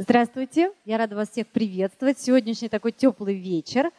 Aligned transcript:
Здравствуйте, 0.00 0.70
я 0.84 0.96
рада 0.96 1.16
вас 1.16 1.28
всех 1.28 1.48
приветствовать. 1.48 2.20
Сегодняшний 2.20 2.68
такой 2.68 2.92
теплый 2.92 3.34
вечер. 3.34 3.90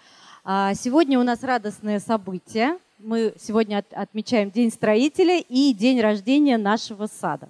А, 0.45 0.73
сегодня 0.73 1.19
у 1.19 1.23
нас 1.23 1.43
радостное 1.43 1.99
событие. 1.99 2.79
Мы 2.99 3.33
сегодня 3.37 3.83
отмечаем 3.91 4.49
День 4.49 4.71
строителя 4.71 5.41
и 5.41 5.73
день 5.73 5.99
рождения 5.99 6.57
нашего 6.57 7.07
сада. 7.07 7.49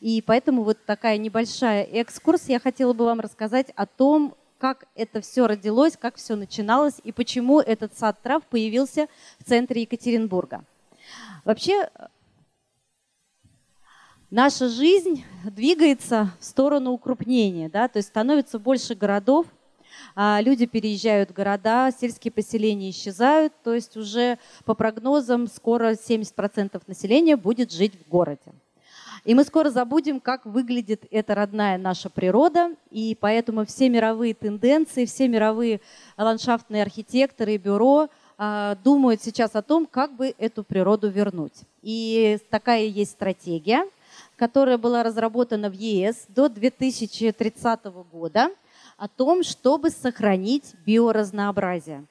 И 0.00 0.22
поэтому 0.26 0.62
вот 0.62 0.76
такая 0.84 1.16
небольшая 1.16 1.84
экскурс. 1.84 2.50
Я 2.50 2.60
хотела 2.60 2.92
бы 2.92 3.06
вам 3.06 3.20
рассказать 3.20 3.70
о 3.76 3.86
том, 3.86 4.34
как 4.58 4.84
это 4.94 5.22
все 5.22 5.46
родилось, 5.46 5.96
как 5.96 6.16
все 6.16 6.36
начиналось 6.36 7.00
и 7.02 7.12
почему 7.12 7.60
этот 7.60 7.96
сад 7.96 8.20
трав 8.22 8.44
появился 8.44 9.08
в 9.38 9.44
центре 9.44 9.80
Екатеринбурга. 9.80 10.64
Вообще 11.46 11.88
наша 14.30 14.68
жизнь 14.68 15.24
двигается 15.44 16.30
в 16.40 16.44
сторону 16.44 16.92
укрупнения, 16.92 17.68
да, 17.68 17.88
то 17.88 17.98
есть 17.98 18.08
становится 18.08 18.58
больше 18.58 18.94
городов, 18.94 19.46
а 20.14 20.40
люди 20.42 20.66
переезжают 20.66 21.30
в 21.30 21.34
города, 21.34 21.90
сельские 21.98 22.32
поселения 22.32 22.90
исчезают, 22.90 23.52
то 23.62 23.74
есть 23.74 23.96
уже 23.96 24.38
по 24.64 24.74
прогнозам 24.74 25.46
скоро 25.46 25.92
70% 25.92 26.82
населения 26.86 27.36
будет 27.36 27.72
жить 27.72 27.94
в 27.94 28.08
городе. 28.08 28.52
И 29.24 29.34
мы 29.34 29.42
скоро 29.42 29.70
забудем, 29.70 30.20
как 30.20 30.46
выглядит 30.46 31.04
эта 31.10 31.34
родная 31.34 31.78
наша 31.78 32.08
природа, 32.08 32.76
и 32.90 33.16
поэтому 33.18 33.66
все 33.66 33.88
мировые 33.88 34.34
тенденции, 34.34 35.04
все 35.04 35.26
мировые 35.26 35.80
ландшафтные 36.16 36.82
архитекторы 36.82 37.54
и 37.54 37.58
бюро 37.58 38.08
а, 38.38 38.76
думают 38.84 39.22
сейчас 39.22 39.56
о 39.56 39.62
том, 39.62 39.86
как 39.86 40.14
бы 40.14 40.32
эту 40.38 40.62
природу 40.62 41.08
вернуть. 41.08 41.62
И 41.82 42.38
такая 42.50 42.84
есть 42.84 43.12
стратегия– 43.12 43.84
которая 44.36 44.78
была 44.78 45.02
разработана 45.02 45.70
в 45.70 45.74
ЕС 45.74 46.26
до 46.28 46.48
2030 46.48 47.84
года 48.12 48.50
о 48.96 49.08
том, 49.08 49.42
чтобы 49.42 49.90
сохранить 49.90 50.74
биоразнообразие. 50.86 52.04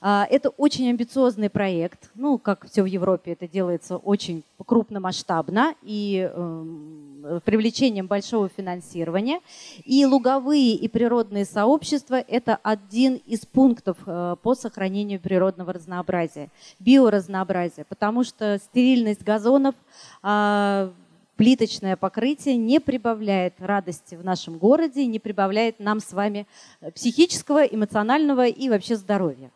А, 0.00 0.26
это 0.28 0.48
очень 0.50 0.90
амбициозный 0.90 1.48
проект. 1.48 2.10
Ну, 2.14 2.38
как 2.38 2.66
все 2.66 2.82
в 2.82 2.86
Европе, 2.86 3.32
это 3.32 3.46
делается 3.46 3.96
очень 3.96 4.42
крупномасштабно 4.66 5.74
и 5.82 6.28
э, 6.32 7.40
привлечением 7.44 8.08
большого 8.08 8.48
финансирования. 8.48 9.40
И 9.84 10.04
луговые 10.04 10.74
и 10.74 10.88
природные 10.88 11.44
сообщества– 11.44 12.16
это 12.28 12.56
один 12.56 13.20
из 13.26 13.46
пунктов 13.46 13.96
э, 14.06 14.36
по 14.42 14.54
сохранению 14.56 15.20
природного 15.20 15.72
разнообразия, 15.72 16.50
биоразнообразия, 16.80 17.84
потому 17.88 18.24
что 18.24 18.58
стерильность 18.58 19.22
газонов 19.22 19.76
э, 20.24 20.90
плиточное 21.36 21.96
покрытие 21.96 22.56
не 22.56 22.80
прибавляет 22.80 23.54
радости 23.58 24.14
в 24.14 24.24
нашем 24.24 24.58
городе, 24.58 25.06
не 25.06 25.18
прибавляет 25.18 25.80
нам 25.80 26.00
с 26.00 26.12
вами 26.12 26.46
э, 26.80 26.90
психического, 26.90 27.64
эмоционального 27.64 28.46
и 28.46 28.68
вообще 28.68 28.96
здоровья. 28.96 29.50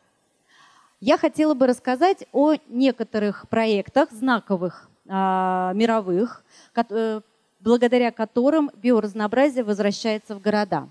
Я 1.00 1.18
хотела 1.18 1.54
бы 1.54 1.66
рассказать 1.66 2.24
о 2.32 2.54
некоторых 2.68 3.48
проектах 3.48 4.10
знаковых 4.12 4.88
а, 5.08 5.72
мировых, 5.74 6.42
э, 6.74 7.20
благодаря 7.60 8.10
которым 8.10 8.70
биоразнообразие 8.76 9.62
возвращается 9.62 10.34
в 10.34 10.40
города. 10.40 10.88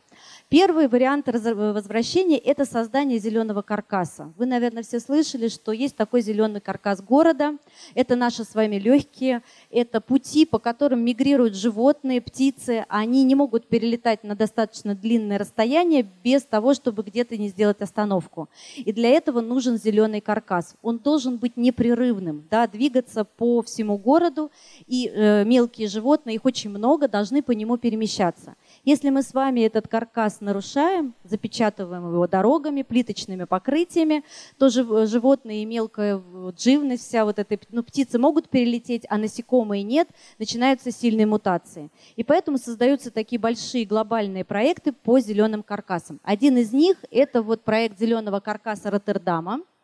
Первый 0.47 0.87
вариант 0.87 1.27
возвращения– 1.27 2.37
это 2.45 2.65
создание 2.65 3.17
зеленого 3.17 3.63
каркаса. 3.63 4.31
Вы, 4.37 4.45
наверное, 4.45 4.83
все 4.83 4.99
слышали, 4.99 5.47
что 5.47 5.71
есть 5.71 5.95
такой 5.95 6.21
зеленый 6.21 6.61
каркас 6.61 7.01
города. 7.01 7.57
Это 7.95 8.15
наши 8.15 8.43
с 8.43 8.53
вами 8.53 8.75
легкие, 8.75 9.41
это 9.71 10.01
пути, 10.01 10.45
по 10.45 10.59
которым 10.59 11.03
мигрируют 11.03 11.55
животные, 11.55 12.21
птицы. 12.21 12.85
Они 12.89 13.23
не 13.23 13.33
могут 13.33 13.67
перелетать 13.67 14.23
на 14.23 14.35
достаточно 14.35 14.93
длинное 14.93 15.39
расстояние 15.39 16.07
без 16.23 16.43
того, 16.43 16.75
чтобы 16.75 17.01
где-то 17.01 17.37
не 17.37 17.49
сделать 17.49 17.81
остановку. 17.81 18.47
И 18.77 18.93
для 18.93 19.09
этого 19.09 19.41
нужен 19.41 19.79
зеленый 19.79 20.21
каркас. 20.21 20.75
Он 20.83 20.99
должен 20.99 21.37
быть 21.37 21.57
непрерывным, 21.57 22.45
да, 22.51 22.67
двигаться 22.67 23.23
по 23.25 23.63
всему 23.63 23.97
городу, 23.97 24.51
и 24.85 25.11
э, 25.11 25.43
мелкие 25.43 25.87
животные, 25.87 26.35
их 26.35 26.45
очень 26.45 26.69
много, 26.69 27.07
должны 27.07 27.41
по 27.41 27.51
нему 27.51 27.77
перемещаться. 27.77 28.53
Если 28.85 29.09
мы 29.09 29.23
с 29.23 29.33
вами 29.33 29.61
этот 29.61 29.87
каркас 29.87 30.41
нарушаем, 30.41 31.15
запечатываем 31.23 32.07
его 32.07 32.27
дорогами, 32.27 32.83
плиточными 32.83 33.45
покрытиями, 33.45 34.23
то 34.59 34.69
животные 34.69 35.63
и 35.63 35.65
мелкая 35.65 36.21
живность, 36.59 37.03
вся 37.07 37.25
вот 37.25 37.39
эта, 37.39 37.57
ну, 37.71 37.81
птицы 37.81 38.19
могут 38.19 38.47
перелететь, 38.47 39.07
а 39.09 39.17
насекомые 39.17 39.81
нет, 39.81 40.07
начинаются 40.37 40.91
сильные 40.91 41.25
мутации. 41.25 41.89
И 42.15 42.23
поэтому 42.23 42.59
создаются 42.59 43.09
такие 43.09 43.39
большие 43.39 43.85
глобальные 43.85 44.45
проекты 44.45 44.93
по 44.93 45.19
зеленым 45.19 45.63
каркасам. 45.63 46.19
Один 46.23 46.57
из 46.57 46.71
них– 46.71 46.97
это 47.09 47.41
вот 47.41 47.63
проект 47.63 47.99
зеленого 47.99 48.39
каркаса 48.39 48.91
Роттердама– 48.91 49.61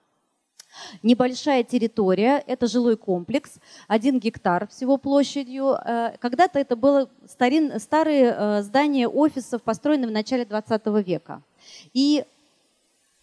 Небольшая 1.03 1.63
территория, 1.63 2.43
это 2.47 2.67
жилой 2.67 2.97
комплекс, 2.97 3.55
один 3.87 4.19
гектар 4.19 4.67
всего 4.67 4.97
площадью. 4.97 5.75
Э, 5.85 6.17
когда-то 6.19 6.59
это 6.59 6.75
было 6.75 7.09
старин, 7.27 7.79
старые 7.79 8.35
э, 8.37 8.61
здания 8.63 9.07
офисов, 9.07 9.61
построенные 9.61 10.07
в 10.07 10.11
начале 10.11 10.45
20 10.45 10.85
века. 11.05 11.41
И 11.93 12.23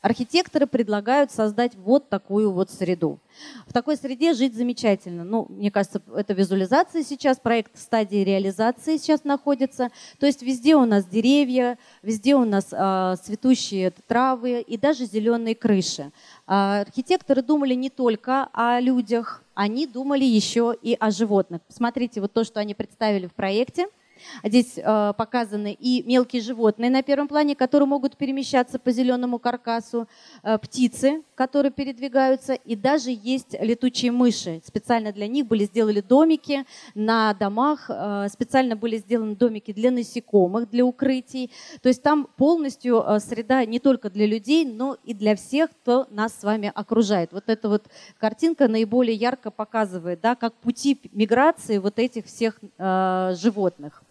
архитекторы 0.00 0.66
предлагают 0.66 1.31
создать 1.31 1.75
вот 1.76 2.09
такую 2.09 2.53
вот 2.53 2.70
среду. 2.70 3.19
В 3.66 3.72
такой 3.72 3.97
среде 3.97 4.34
жить 4.34 4.54
замечательно. 4.54 5.25
Ну, 5.25 5.47
мне 5.48 5.70
кажется, 5.70 6.03
это 6.14 6.32
визуализация 6.32 7.03
сейчас, 7.03 7.38
проект 7.38 7.76
в 7.76 7.81
стадии 7.81 8.19
реализации 8.19 8.97
сейчас 8.97 9.25
находится. 9.25 9.91
То 10.19 10.26
есть 10.26 10.42
везде 10.42 10.76
у 10.76 10.84
нас 10.84 11.04
деревья, 11.06 11.78
везде 12.03 12.34
у 12.34 12.44
нас 12.44 12.69
э, 12.72 13.16
цветущие 13.22 13.91
травы 14.06 14.60
и 14.60 14.76
даже 14.76 15.04
зеленые 15.04 15.54
крыши. 15.54 16.10
А, 16.47 16.80
архитекторы 16.80 17.42
думали 17.42 17.75
не 17.75 17.91
только 17.91 18.48
о 18.53 18.80
людях, 18.80 19.42
они 19.54 19.86
думали 19.86 20.25
еще 20.25 20.76
и 20.80 20.97
о 20.98 21.10
животных. 21.10 21.60
Смотрите, 21.69 22.20
вот 22.20 22.32
то, 22.32 22.44
что 22.44 22.60
они 22.60 22.75
представили 22.75 23.26
в 23.26 23.34
проекте– 23.34 23.88
Здесь 24.45 24.75
э, 24.77 25.12
показаны 25.17 25.77
и 25.79 26.03
мелкие 26.06 26.43
животные 26.43 26.91
на 26.91 27.03
первом 27.03 27.29
плане, 27.29 27.55
которые 27.55 27.87
могут 27.89 28.17
перемещаться 28.17 28.79
по 28.79 28.91
зеленому 28.91 29.39
каркасу, 29.39 30.09
э, 30.43 30.59
птицы, 30.59 31.23
которые 31.34 31.71
передвигаются, 31.73 32.55
и 32.55 32.77
даже 32.77 33.11
есть 33.11 33.55
летучие 33.61 34.12
мыши. 34.12 34.61
Специально 34.65 35.12
для 35.12 35.28
них 35.28 35.47
были 35.47 35.65
сделаны 35.65 36.03
домики 36.03 36.65
на 36.95 37.34
домах, 37.34 37.87
э, 37.89 38.28
специально 38.31 38.77
были 38.77 38.97
сделаны 38.99 39.37
домики 39.37 39.73
для 39.73 39.91
насекомых, 39.91 40.69
для 40.71 40.84
укрытий. 40.84 41.51
То 41.83 41.89
есть 41.89 42.03
там 42.03 42.28
полностью 42.37 43.05
э, 43.07 43.21
среда 43.21 43.65
не 43.65 43.78
только 43.78 44.11
для 44.11 44.27
людей, 44.27 44.65
но 44.65 44.97
и 45.05 45.15
для 45.15 45.37
всех, 45.37 45.71
кто 45.71 46.07
нас 46.11 46.34
с 46.39 46.45
вами 46.45 46.73
окружает. 46.75 47.33
Вот 47.33 47.45
эта 47.49 47.69
вот 47.69 47.84
картинка 48.19 48.69
наиболее 48.69 49.15
ярко 49.15 49.51
показывает, 49.51 50.21
да, 50.21 50.34
как 50.34 50.55
пути 50.55 50.99
миграции 51.12 51.78
вот 51.78 51.99
этих 51.99 52.27
всех 52.27 52.59
э, 52.78 53.34
животных. 53.37 54.03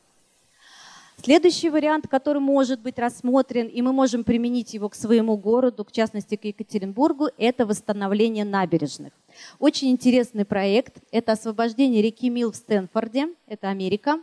Следующий 1.23 1.71
вариант, 1.71 2.07
который 2.07 2.39
может 2.39 2.79
быть 2.79 2.99
рассмотрен, 2.99 3.67
и 3.67 3.81
мы 3.81 3.91
можем 3.91 4.23
применить 4.23 4.75
его 4.75 4.87
к 4.87 4.93
своему 4.93 5.35
городу, 5.35 5.83
в 5.83 5.91
частности 5.91 6.35
к 6.35 6.45
Екатеринбургу, 6.45 7.29
это 7.37 7.65
восстановление 7.65 8.45
набережных. 8.45 9.11
Очень 9.57 9.89
интересный 9.89 10.45
проект. 10.45 10.97
Это 11.11 11.31
освобождение 11.31 12.03
реки 12.03 12.29
Мил 12.29 12.51
в 12.51 12.55
Стэнфорде, 12.55 13.29
это 13.47 13.69
Америка. 13.69 14.19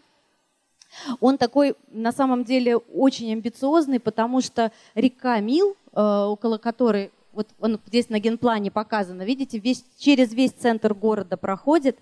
Он 1.19 1.37
такой, 1.37 1.75
на 1.91 2.13
самом 2.13 2.45
деле, 2.45 2.77
очень 2.77 3.33
амбициозный, 3.33 3.99
потому 3.99 4.41
что 4.41 4.71
река 4.95 5.41
Мил, 5.41 5.77
э, 5.93 6.01
около 6.01 6.59
которой, 6.59 7.11
вот 7.33 7.49
он 7.59 7.81
здесь 7.87 8.09
на 8.09 8.21
генплане 8.21 8.71
показано, 8.71 9.23
видите, 9.23 9.59
весь, 9.59 9.85
через 9.99 10.33
весь 10.33 10.53
центр 10.53 10.95
города 10.95 11.37
проходит, 11.37 11.99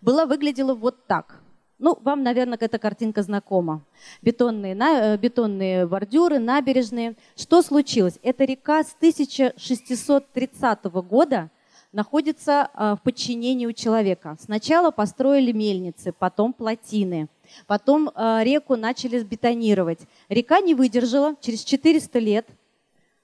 была 0.00 0.24
выглядела 0.24 0.74
вот 0.74 1.06
так– 1.06 1.42
ну, 1.80 1.98
вам, 2.02 2.22
наверное, 2.22 2.58
эта 2.60 2.78
картинка 2.78 3.22
знакома. 3.22 3.82
Бетонные, 4.20 4.74
на, 4.74 5.14
э, 5.14 5.16
бетонные 5.16 5.86
бордюры, 5.86 6.38
набережные. 6.38 7.16
Что 7.36 7.62
случилось? 7.62 8.18
Эта 8.22 8.44
река 8.44 8.84
с 8.84 8.94
1630 8.94 10.84
года 10.84 11.48
находится 11.92 12.68
э, 12.74 12.96
в 12.98 13.02
подчинении 13.02 13.64
у 13.66 13.72
человека. 13.72 14.36
Сначала 14.38 14.90
построили 14.90 15.52
мельницы, 15.52 16.12
потом 16.12 16.52
плотины, 16.52 17.28
потом 17.66 18.10
э, 18.14 18.40
реку 18.44 18.76
начали 18.76 19.22
бетонировать. 19.22 20.00
Река 20.28 20.60
не 20.60 20.74
выдержала, 20.74 21.34
через 21.40 21.64
400 21.64 22.18
лет 22.18 22.46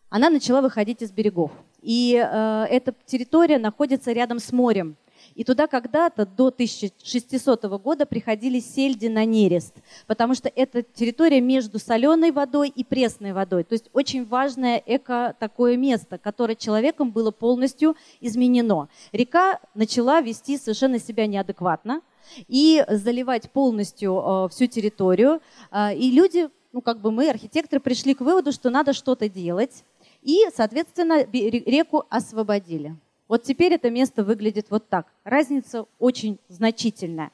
она 0.08 0.30
начала 0.30 0.62
выходить 0.62 1.02
из 1.02 1.10
берегов. 1.10 1.50
И 1.82 2.12
эта 2.14 2.94
территория 3.04 3.58
находится 3.58 4.12
рядом 4.12 4.38
с 4.38 4.50
морем. 4.50 4.96
И 5.36 5.44
туда 5.44 5.66
когда-то 5.66 6.24
до 6.24 6.46
1600 6.46 7.64
года 7.82 8.06
приходили 8.06 8.58
сельди 8.58 9.06
на 9.06 9.26
нерест, 9.26 9.74
потому 10.06 10.34
что 10.34 10.50
это 10.54 10.82
территория 10.82 11.42
между 11.42 11.78
соленой 11.78 12.32
водой 12.32 12.72
и 12.74 12.82
пресной 12.82 13.34
водой. 13.34 13.64
То 13.64 13.74
есть 13.74 13.90
очень 13.92 14.24
важное 14.24 14.82
эко 14.86 15.36
такое 15.38 15.76
место, 15.76 16.16
которое 16.16 16.56
человеком 16.56 17.10
было 17.10 17.30
полностью 17.30 17.96
изменено. 18.22 18.88
Река 19.12 19.60
начала 19.74 20.22
вести 20.22 20.56
совершенно 20.56 20.98
себя 20.98 21.26
неадекватно 21.26 22.00
и 22.48 22.82
заливать 22.88 23.50
полностью 23.50 24.18
э, 24.18 24.48
всю 24.50 24.66
территорию. 24.66 25.42
Э, 25.70 25.94
и 25.94 26.10
люди 26.10 26.48
ну 26.72 26.80
как 26.80 27.00
бы 27.00 27.10
мы, 27.10 27.30
архитекторы, 27.30 27.80
пришли 27.80 28.14
к 28.14 28.20
выводу, 28.20 28.52
что 28.52 28.68
надо 28.68 28.92
что-то 28.92 29.30
делать, 29.30 29.82
и, 30.22 30.44
соответственно, 30.54 31.22
реку 31.22 32.04
освободили. 32.10 32.96
Вот 33.28 33.42
теперь 33.42 33.72
это 33.72 33.90
место 33.90 34.22
выглядит 34.22 34.66
вот 34.70 34.88
так. 34.88 35.06
Разница 35.24 35.86
очень 35.98 36.38
значительная. 36.48 37.32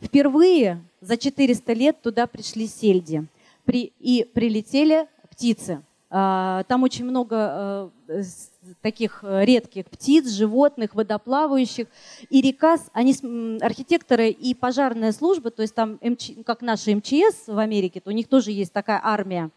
Впервые 0.00 0.82
за 1.00 1.16
400 1.16 1.72
лет 1.72 2.00
туда 2.00 2.26
пришли 2.26 2.66
сельди 2.66 3.26
при, 3.64 3.92
и 3.98 4.24
прилетели 4.24 5.08
птицы. 5.30 5.82
А, 6.14 6.64
там 6.64 6.82
очень 6.82 7.06
много 7.06 7.90
э, 8.08 8.22
таких 8.82 9.20
э, 9.22 9.44
редких 9.46 9.86
птиц, 9.86 10.28
животных, 10.28 10.94
водоплавающих. 10.94 11.86
И 12.28 12.42
река, 12.42 12.76
они, 12.92 13.14
архитекторы 13.60 14.28
и 14.28 14.54
пожарная 14.54 15.12
служба, 15.12 15.50
то 15.50 15.62
есть 15.62 15.74
там, 15.74 15.98
как 16.44 16.60
наши 16.60 16.94
МЧС 16.94 17.48
в 17.48 17.58
Америке, 17.58 18.00
то 18.00 18.10
у 18.10 18.12
них 18.12 18.28
тоже 18.28 18.52
есть 18.52 18.72
такая 18.72 19.00
армия 19.02 19.50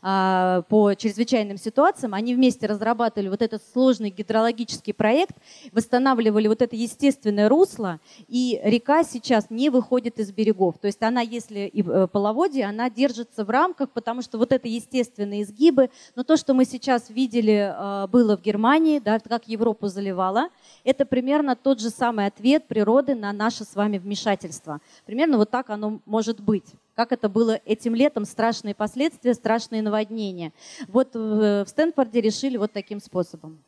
по 0.00 0.94
чрезвычайным 0.96 1.56
ситуациям, 1.56 2.14
они 2.14 2.34
вместе 2.34 2.66
разрабатывали 2.66 3.28
вот 3.28 3.42
этот 3.42 3.62
сложный 3.72 4.10
гидрологический 4.10 4.94
проект, 4.94 5.36
восстанавливали 5.72 6.48
вот 6.48 6.62
это 6.62 6.76
естественное 6.76 7.48
русло, 7.48 8.00
и 8.28 8.60
река 8.64 9.04
сейчас 9.04 9.50
не 9.50 9.70
выходит 9.70 10.18
из 10.18 10.32
берегов. 10.32 10.78
То 10.78 10.86
есть 10.86 11.02
она, 11.02 11.20
если 11.20 11.60
и 11.60 11.82
э, 11.82 12.08
половодье, 12.10 12.66
она 12.66 12.90
держится 12.90 13.44
в 13.44 13.50
рамках, 13.50 13.90
потому 13.90 14.22
что 14.22 14.38
вот 14.38 14.52
это 14.52 14.68
естественные 14.68 15.42
изгибы, 15.42 15.90
но 16.14 16.24
то, 16.24 16.36
что 16.36 16.54
мы 16.54 16.64
сейчас 16.64 17.10
видели, 17.10 17.72
э, 17.74 18.06
было 18.08 18.36
в 18.36 18.42
Германии, 18.42 18.98
да, 18.98 19.18
как 19.18 19.48
Европу 19.48 19.88
заливало, 19.88 20.48
это 20.84 21.04
примерно 21.04 21.56
тот 21.56 21.80
же 21.80 21.90
самый 21.90 22.26
ответ 22.26 22.66
природы 22.66 23.14
на 23.14 23.32
наше 23.32 23.64
с 23.64 23.74
вами 23.74 23.98
вмешательство. 23.98 24.80
Примерно 25.06 25.38
вот 25.38 25.50
так 25.50 25.70
оно 25.70 26.00
может 26.06 26.40
быть 26.40 26.66
как 26.94 27.12
это 27.12 27.28
было 27.28 27.60
этим 27.64 27.94
летом, 27.94 28.24
страшные 28.24 28.74
последствия, 28.74 29.34
страшные 29.34 29.82
наводнения. 29.82 30.52
Вот 30.88 31.14
в 31.14 31.64
Стэнфорде 31.66 32.20
решили 32.20 32.56
вот 32.56 32.72
таким 32.72 33.00
способом. 33.00 33.62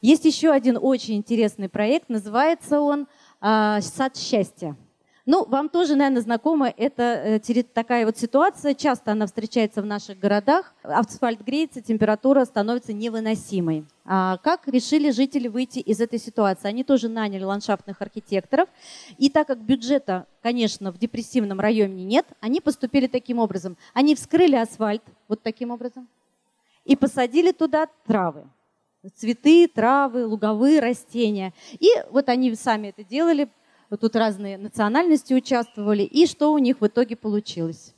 Есть 0.00 0.24
еще 0.26 0.50
один 0.50 0.78
очень 0.80 1.16
интересный 1.16 1.68
проект, 1.68 2.08
называется 2.10 2.80
он 2.80 3.06
а, 3.40 3.80
«Сад 3.80 4.16
счастья». 4.16 4.76
Ну, 5.26 5.46
вам 5.46 5.70
тоже, 5.70 5.96
наверное, 5.96 6.20
знакома 6.20 6.68
эта 6.76 7.40
э, 7.46 7.62
такая 7.62 8.04
вот 8.04 8.18
ситуация. 8.18 8.74
Часто 8.74 9.12
она 9.12 9.26
встречается 9.26 9.80
в 9.80 9.86
наших 9.86 10.18
городах. 10.18 10.74
Асфальт 10.82 11.40
греется, 11.40 11.80
температура 11.80 12.44
становится 12.44 12.92
невыносимой. 12.92 13.86
А 14.04 14.36
как 14.38 14.68
решили 14.68 15.10
жители 15.10 15.48
выйти 15.48 15.78
из 15.78 16.02
этой 16.02 16.18
ситуации? 16.18 16.68
Они 16.68 16.84
тоже 16.84 17.08
наняли 17.08 17.42
ландшафтных 17.42 18.02
архитекторов. 18.02 18.68
И 19.16 19.30
так 19.30 19.46
как 19.46 19.60
бюджета, 19.60 20.26
конечно, 20.42 20.92
в 20.92 20.98
депрессивном 20.98 21.58
районе 21.58 22.04
нет, 22.04 22.26
они 22.40 22.60
поступили 22.60 23.06
таким 23.06 23.38
образом. 23.38 23.78
Они 23.94 24.14
вскрыли 24.14 24.56
асфальт 24.56 25.02
вот 25.28 25.42
таким 25.42 25.70
образом 25.70 26.06
и 26.84 26.96
посадили 26.96 27.52
туда 27.52 27.88
травы 28.06 28.44
цветы, 29.16 29.68
травы, 29.68 30.26
луговые 30.26 30.80
растения. 30.80 31.52
И 31.78 31.88
вот 32.10 32.30
они 32.30 32.54
сами 32.54 32.88
это 32.88 33.04
делали, 33.04 33.50
тут 33.96 34.16
разные 34.16 34.58
национальности 34.58 35.34
участвовали, 35.34 36.02
и 36.02 36.26
что 36.26 36.52
у 36.52 36.58
них 36.58 36.80
в 36.80 36.86
итоге 36.86 37.16
получилось. 37.16 37.94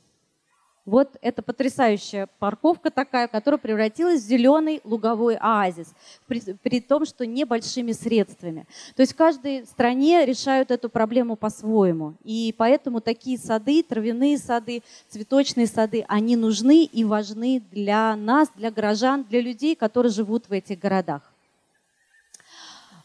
Вот 0.87 1.17
это 1.21 1.41
потрясающая 1.41 2.29
парковка 2.39 2.89
такая, 2.89 3.27
которая 3.27 3.57
превратилась 3.57 4.21
в 4.21 4.25
зеленый 4.25 4.79
луговой 4.85 5.35
оазис, 5.35 5.93
при, 6.27 6.39
при 6.53 6.79
том, 6.79 7.05
что 7.05 7.25
небольшими 7.25 7.91
средствами. 7.91 8.65
То 8.95 9.01
есть 9.01 9.11
в 9.11 9.17
каждой 9.17 9.65
стране 9.65 10.25
решают 10.25 10.71
эту 10.71 10.87
проблему 10.87 11.35
по-своему. 11.35 12.13
И 12.23 12.55
поэтому 12.57 13.01
такие 13.01 13.37
сады, 13.37 13.83
травяные 13.83 14.37
сады, 14.37 14.81
цветочные 15.09 15.67
сады, 15.67 16.05
они 16.07 16.37
нужны 16.37 16.85
и 16.85 17.03
важны 17.03 17.61
для 17.69 18.15
нас, 18.15 18.47
для 18.55 18.71
горожан, 18.71 19.25
для 19.25 19.41
людей, 19.41 19.75
которые 19.75 20.13
живут 20.13 20.47
в 20.47 20.53
этих 20.53 20.79
городах. 20.79 21.33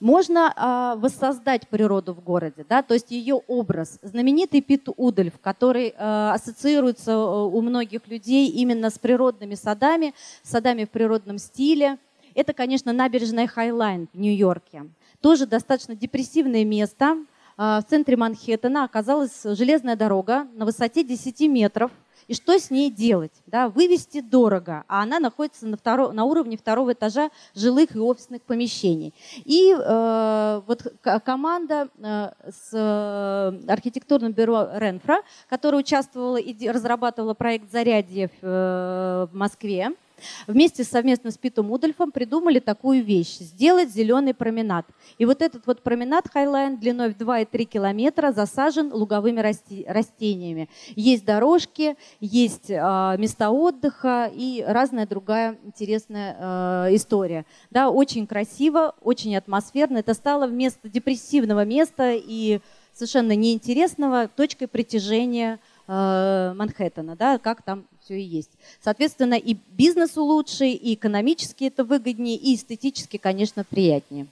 Можно 0.02 0.52
э, 0.56 1.00
воссоздать 1.00 1.69
природу 1.69 2.12
в 2.12 2.25
городе, 2.25 2.66
да, 2.69 2.82
то 2.82 2.93
есть 2.93 3.12
ее 3.12 3.37
образ. 3.46 4.00
Знаменитый 4.02 4.60
Пит 4.60 4.88
Удальф, 4.96 5.34
который 5.40 5.90
э, 5.90 6.31
ассоциируется 6.34 7.12
э, 7.12 7.44
у 7.44 7.60
многих 7.60 8.08
людей 8.08 8.49
именно 8.49 8.90
с 8.90 8.99
природными 8.99 9.54
садами, 9.54 10.12
садами 10.43 10.87
в 10.87 10.90
природном 10.90 11.38
стиле. 11.38 11.99
Это, 12.34 12.52
конечно, 12.52 12.93
набережная 12.93 13.46
High 13.46 13.77
Line 13.77 14.08
в 14.12 14.19
Нью-Йорке. 14.19 14.87
Тоже 15.20 15.46
достаточно 15.46 15.94
депрессивное 15.94 16.64
место. 16.64 17.19
В 17.56 17.84
центре 17.88 18.16
Манхэттена 18.16 18.82
оказалась 18.82 19.43
железная 19.44 19.94
дорога 19.94 20.49
на 20.54 20.64
высоте 20.64 21.04
10 21.04 21.43
метров– 21.43 21.93
и 22.32 22.34
что 22.34 22.58
с 22.58 22.70
ней 22.70 22.90
делать? 22.90 23.43
Да, 23.46 23.69
вывести 23.69 24.23
дорого, 24.23 24.84
а 24.88 25.02
она 25.02 25.20
находится 25.20 25.67
на, 25.67 25.76
второ, 25.76 26.12
на 26.12 26.25
уровне 26.25 26.56
второго 26.56 26.94
этажа 26.94 27.29
жилых 27.55 27.94
и 27.94 27.99
офисных 27.99 28.40
помещений. 28.40 29.12
И 29.44 29.70
э, 29.79 30.62
вот 30.67 30.94
команда 31.26 31.88
э, 31.99 32.31
с 32.50 32.70
э, 32.73 33.70
архитектурным 33.70 34.32
бюро 34.32 34.67
Renfro, 34.76 35.19
которая 35.50 35.82
участвовала 35.82 36.38
и 36.38 36.69
разрабатывала 36.70 37.34
проект 37.34 37.70
«Зарядье» 37.70 38.31
э, 38.40 39.26
в 39.31 39.37
Москве, 39.37 39.90
вместе 40.46 40.84
совместно 40.84 41.30
с 41.30 41.38
Питом 41.38 41.70
Удольфом 41.70 42.12
придумали 42.12 42.58
такую 42.58 43.04
вещь– 43.04 43.36
сделать 43.38 43.90
зеленый 43.90 44.34
променад. 44.34 44.86
И 45.19 45.24
вот 45.24 45.42
этот 45.42 45.66
вот 45.66 45.82
променад 45.82 46.28
High 46.32 46.56
Line 46.56 46.78
длиной 46.78 47.12
в 47.12 47.16
2,3 47.16 47.64
километра 47.64 48.32
засажен 48.32 48.92
луговыми 48.92 49.40
растениями. 49.86 50.69
Есть 50.96 51.24
дорожки, 51.24 51.96
есть 52.20 52.70
э, 52.70 52.74
места 53.19 53.50
отдыха 53.50 54.30
и 54.34 54.64
разная 54.66 55.06
другая 55.06 55.58
интересная 55.64 56.36
э, 56.38 56.94
история. 56.96 57.44
Да, 57.70 57.90
очень 57.90 58.26
красиво, 58.26 58.94
очень 59.02 59.36
атмосферно. 59.36 59.98
Это 59.98 60.14
стало 60.14 60.46
вместо 60.46 60.88
депрессивного 60.88 61.64
места 61.64 62.12
и 62.14 62.60
совершенно 62.92 63.34
неинтересного 63.34 64.28
точкой 64.28 64.66
притяжения 64.66 65.58
э, 65.87 66.55
Манхэттена, 66.56 67.17
да, 67.17 67.38
как 67.38 67.62
там 67.62 67.84
все 68.02 68.19
и 68.20 68.23
есть. 68.23 68.50
Соответственно, 68.81 69.34
и 69.34 69.56
бизнесу 69.69 70.23
лучше, 70.25 70.67
и 70.67 70.94
экономически 70.94 71.64
это 71.64 71.84
выгоднее, 71.84 72.37
и 72.37 72.55
эстетически, 72.55 73.17
конечно, 73.17 73.64
приятнее. 73.64 74.26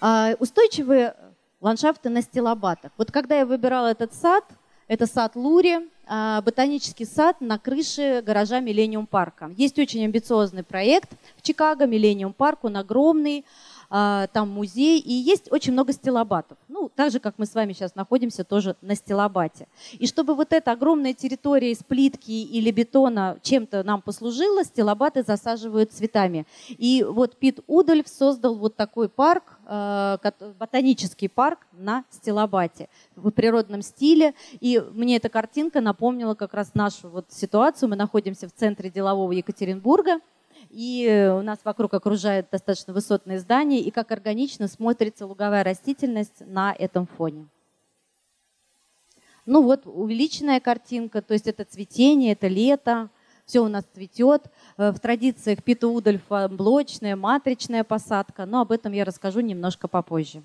А, 0.00 0.34
устойчивые 0.38 1.14
ландшафты 1.60 2.08
на 2.08 2.22
стилобатах. 2.22 2.92
Вот 2.96 3.10
когда 3.10 3.38
я 3.38 3.46
выбирала 3.46 3.88
этот 3.88 4.14
сад, 4.14 4.44
это 4.86 5.06
сад 5.06 5.34
Лури, 5.34 5.80
а, 6.06 6.40
ботанический 6.42 7.04
сад 7.04 7.40
на 7.40 7.58
крыше 7.58 8.22
гаража 8.24 8.60
Миллениум 8.60 9.06
Парка. 9.06 9.50
Есть 9.56 9.78
очень 9.78 10.04
амбициозный 10.04 10.62
проект 10.62 11.10
в 11.36 11.42
Чикаго, 11.42 11.86
Миллениум 11.86 12.32
Парк, 12.32 12.60
он 12.62 12.76
огромный. 12.76 13.44
А, 13.90 14.26
там 14.28 14.50
музей, 14.50 15.00
и 15.00 15.12
есть 15.12 15.50
очень 15.50 15.72
много 15.72 15.94
стилобатов. 15.94 16.58
Ну, 16.68 16.90
так 16.94 17.10
же, 17.10 17.20
как 17.20 17.38
мы 17.38 17.46
с 17.46 17.54
вами 17.54 17.72
сейчас 17.72 17.94
находимся 17.94 18.44
тоже 18.44 18.76
на 18.82 18.94
стилобате. 18.94 19.66
И 19.92 20.06
чтобы 20.06 20.34
вот 20.34 20.52
эта 20.52 20.72
огромная 20.72 21.14
территория 21.14 21.72
из 21.72 21.78
плитки 21.78 22.30
или 22.30 22.70
бетона 22.70 23.38
чем-то 23.42 23.82
нам 23.84 24.02
послужила, 24.02 24.62
стилобаты 24.64 25.22
засаживают 25.22 25.92
цветами. 25.92 26.46
И 26.68 27.02
вот 27.02 27.36
Пит 27.36 27.60
Удальф 27.66 28.08
создал 28.08 28.56
вот 28.56 28.76
такой 28.76 29.08
парк, 29.08 29.58
а, 29.64 30.18
ботанический 30.58 31.28
парк 31.28 31.66
на 31.72 32.04
стилобате 32.10 32.90
в 33.16 33.30
природном 33.30 33.80
стиле. 33.80 34.34
И 34.60 34.82
мне 34.92 35.16
эта 35.16 35.30
картинка 35.30 35.80
напомнила 35.80 36.34
как 36.34 36.52
раз 36.52 36.74
нашу 36.74 37.08
вот 37.08 37.26
ситуацию. 37.30 37.88
Мы 37.88 37.96
находимся 37.96 38.48
в 38.48 38.52
центре 38.52 38.90
делового 38.90 39.32
Екатеринбурга– 39.32 40.20
и 40.70 41.30
у 41.34 41.42
нас 41.42 41.58
вокруг 41.64 41.94
окружает 41.94 42.48
достаточно 42.50 42.92
высотные 42.92 43.38
здания, 43.38 43.80
и 43.80 43.90
как 43.90 44.12
органично 44.12 44.68
смотрится 44.68 45.26
луговая 45.26 45.64
растительность 45.64 46.40
на 46.46 46.72
этом 46.72 47.06
фоне. 47.06 47.46
Ну 49.46 49.62
вот 49.62 49.82
увеличенная 49.86 50.60
картинка, 50.60 51.22
то 51.22 51.32
есть 51.32 51.46
это 51.46 51.64
цветение, 51.64 52.32
это 52.32 52.48
лето, 52.48 53.08
все 53.46 53.60
у 53.64 53.68
нас 53.68 53.84
цветет. 53.94 54.44
Э, 54.76 54.92
в 54.92 55.00
традициях 55.00 55.64
Пита 55.64 55.88
Удольфа 55.88 56.48
блочная, 56.48 57.16
матричная 57.16 57.82
посадка, 57.82 58.44
но 58.44 58.60
об 58.60 58.72
этом 58.72 58.92
я 58.92 59.06
расскажу 59.06 59.40
немножко 59.40 59.88
попозже. 59.88 60.42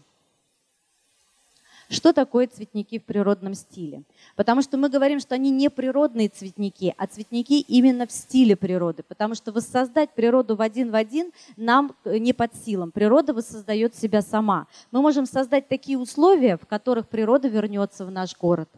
Что 1.89 2.13
такое 2.13 2.47
цветники 2.47 2.99
в 2.99 3.03
природном 3.03 3.53
стиле? 3.53 4.03
Потому 4.35 4.61
что 4.61 4.77
мы 4.77 4.89
говорим, 4.89 5.19
что 5.19 5.35
они 5.35 5.49
не 5.51 5.69
природные 5.69 6.29
цветники, 6.29 6.93
а 6.97 7.07
цветники 7.07 7.53
именно 7.53 8.07
в 8.07 8.11
стиле 8.11 8.55
природы. 8.55 9.03
Потому 9.03 9.35
что 9.35 9.51
воссоздать 9.51 10.11
природу 10.11 10.55
в 10.55 10.61
один 10.61 10.91
в 10.91 10.95
один 10.95 11.31
нам 11.57 11.95
э, 12.05 12.17
не 12.17 12.33
под 12.33 12.55
силам. 12.55 12.91
Природа 12.91 13.33
воссоздает 13.33 13.95
себя 13.95 14.21
сама. 14.21 14.67
Мы 14.91 15.01
можем 15.01 15.25
создать 15.25 15.67
такие 15.67 15.97
условия, 15.97 16.57
в 16.57 16.65
которых 16.65 17.07
природа 17.09 17.47
вернется 17.47 18.05
в 18.05 18.11
наш 18.11 18.35
город. 18.37 18.69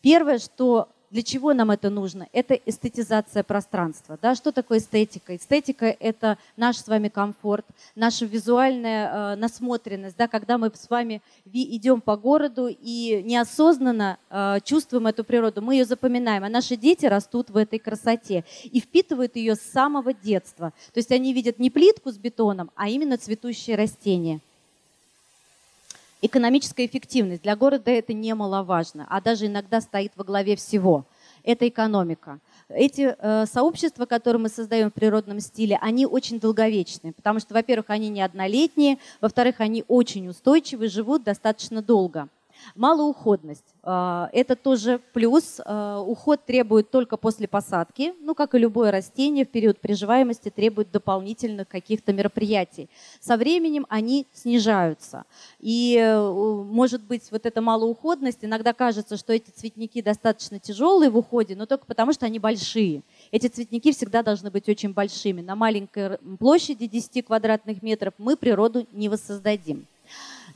Первое, 0.00 0.38
что 0.38 0.88
для 1.10 1.22
чего 1.22 1.54
нам 1.54 1.70
это 1.70 1.90
нужно? 1.90 2.28
Это 2.32 2.54
эстетизация 2.54 3.42
пространства. 3.42 4.18
Да? 4.20 4.34
Что 4.34 4.52
такое 4.52 4.78
эстетика? 4.78 5.36
Эстетика– 5.36 5.86
это 6.00 6.38
наш 6.56 6.76
с 6.76 6.88
вами 6.88 7.08
комфорт, 7.08 7.64
наша 7.94 8.26
визуальная 8.26 9.32
э, 9.32 9.36
насмотренность. 9.36 10.16
Да? 10.16 10.28
Когда 10.28 10.58
мы 10.58 10.70
с 10.74 10.90
вами 10.90 11.22
идем 11.46 12.00
по 12.00 12.16
городу 12.16 12.68
и 12.68 13.22
неосознанно 13.24 14.18
э, 14.28 14.58
чувствуем 14.64 15.06
эту 15.06 15.24
природу, 15.24 15.62
мы 15.62 15.76
ее 15.76 15.84
запоминаем. 15.84 16.44
А 16.44 16.48
наши 16.48 16.76
дети 16.76 17.06
растут 17.06 17.50
в 17.50 17.56
этой 17.56 17.78
красоте 17.78 18.44
и 18.64 18.80
впитывают 18.80 19.36
ее 19.36 19.54
с 19.54 19.60
самого 19.60 20.12
детства. 20.12 20.72
То 20.92 20.98
есть 20.98 21.10
они 21.12 21.32
видят 21.32 21.58
не 21.58 21.70
плитку 21.70 22.10
с 22.10 22.18
бетоном, 22.18 22.70
а 22.74 22.88
именно 22.88 23.16
цветущие 23.16 23.76
растения. 23.76 24.40
Экономическая 26.20 26.84
эффективность 26.84 27.42
для 27.42 27.54
города 27.54 27.92
это 27.92 28.12
немаловажно, 28.12 29.06
а 29.08 29.20
даже 29.20 29.46
иногда 29.46 29.80
стоит 29.80 30.12
во 30.16 30.24
главе 30.24 30.56
всего. 30.56 31.06
Это 31.44 31.68
экономика. 31.68 32.40
Эти 32.68 33.14
э, 33.16 33.46
сообщества, 33.46 34.04
которые 34.04 34.42
мы 34.42 34.48
создаем 34.48 34.90
в 34.90 34.94
природном 34.94 35.38
стиле, 35.38 35.78
они 35.80 36.06
очень 36.06 36.40
долговечные, 36.40 37.12
потому 37.12 37.38
что, 37.38 37.54
во-первых, 37.54 37.90
они 37.90 38.08
не 38.08 38.20
однолетние, 38.20 38.98
во-вторых, 39.20 39.60
они 39.60 39.84
очень 39.86 40.28
устойчивы, 40.28 40.88
живут 40.88 41.22
достаточно 41.22 41.82
долго. 41.82 42.28
Малоуходность. 42.74 43.64
А, 43.82 44.28
это 44.32 44.56
тоже 44.56 45.00
плюс. 45.12 45.60
А, 45.64 46.00
уход 46.00 46.44
требует 46.44 46.90
только 46.90 47.16
после 47.16 47.48
посадки. 47.48 48.14
Ну, 48.20 48.34
как 48.34 48.54
и 48.54 48.58
любое 48.58 48.90
растение, 48.90 49.44
в 49.44 49.48
период 49.48 49.78
приживаемости 49.80 50.50
требует 50.50 50.90
дополнительных 50.90 51.68
каких-то 51.68 52.12
мероприятий. 52.12 52.88
Со 53.20 53.36
временем 53.36 53.86
они 53.88 54.26
снижаются. 54.32 55.24
И, 55.60 55.96
э, 55.98 56.32
может 56.64 57.02
быть, 57.02 57.30
вот 57.30 57.46
эта 57.46 57.60
малоуходность, 57.60 58.38
иногда 58.42 58.72
кажется, 58.72 59.16
что 59.16 59.32
эти 59.32 59.50
цветники 59.50 60.02
достаточно 60.02 60.58
тяжелые 60.58 61.10
в 61.10 61.16
уходе, 61.16 61.56
но 61.56 61.66
только 61.66 61.86
потому, 61.86 62.12
что 62.12 62.26
они 62.26 62.38
большие. 62.38 63.02
Эти 63.30 63.46
цветники 63.46 63.92
всегда 63.92 64.22
должны 64.22 64.50
быть 64.50 64.68
очень 64.68 64.92
большими. 64.92 65.40
На 65.40 65.56
маленькой 65.56 66.18
площади 66.38 66.86
10 66.86 67.24
квадратных 67.26 67.82
метров 67.82 68.14
мы 68.18 68.36
природу 68.36 68.86
не 68.92 69.08
воссоздадим. 69.08 69.86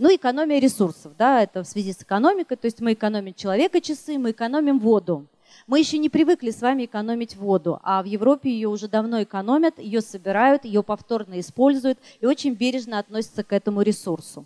Ну, 0.02 0.12
экономия 0.12 0.58
ресурсов, 0.58 1.12
да, 1.16 1.44
это 1.44 1.62
в 1.62 1.68
связи 1.68 1.92
с 1.92 2.02
экономикой, 2.02 2.56
то 2.56 2.64
есть 2.64 2.80
мы 2.80 2.94
экономим 2.94 3.34
человека 3.34 3.80
часы, 3.80 4.18
мы 4.18 4.32
экономим 4.32 4.80
воду. 4.80 5.28
Мы 5.68 5.78
еще 5.78 5.96
не 5.96 6.08
привыкли 6.08 6.50
с 6.50 6.60
вами 6.60 6.86
экономить 6.86 7.36
воду, 7.36 7.78
а 7.84 8.02
в 8.02 8.06
Европе 8.06 8.50
ее 8.50 8.66
уже 8.68 8.88
давно 8.88 9.22
экономят, 9.22 9.78
ее 9.78 10.00
собирают, 10.00 10.64
ее 10.64 10.82
повторно 10.82 11.38
используют 11.38 12.00
и 12.20 12.26
очень 12.26 12.54
бережно 12.54 12.98
относятся 12.98 13.44
к 13.44 13.52
этому 13.52 13.82
ресурсу. 13.82 14.44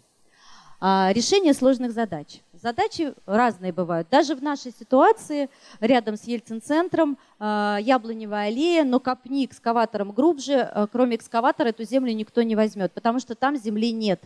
А, 0.79 1.11
решение 1.15 1.55
сложных 1.55 1.93
задач. 1.93 2.43
Задачи 2.63 3.13
разные 3.27 3.73
бывают. 3.73 4.09
Даже 4.11 4.35
в 4.35 4.43
нашей 4.43 4.73
ситуации, 4.73 5.51
рядом 5.81 6.17
с 6.17 6.25
Ельцин-центром, 6.25 7.19
а, 7.39 7.79
яблоневая 7.83 8.49
аллея, 8.49 8.83
но 8.83 8.99
копни 8.99 9.45
экскаватором 9.45 10.13
глубже, 10.13 10.61
а, 10.61 10.87
кроме 10.87 11.17
экскаватора 11.17 11.69
эту 11.69 11.85
землю 11.85 12.13
никто 12.13 12.41
не 12.43 12.57
возьмет, 12.57 12.93
потому 12.93 13.21
что 13.21 13.35
там 13.35 13.57
земли 13.57 13.93
нет. 13.93 14.23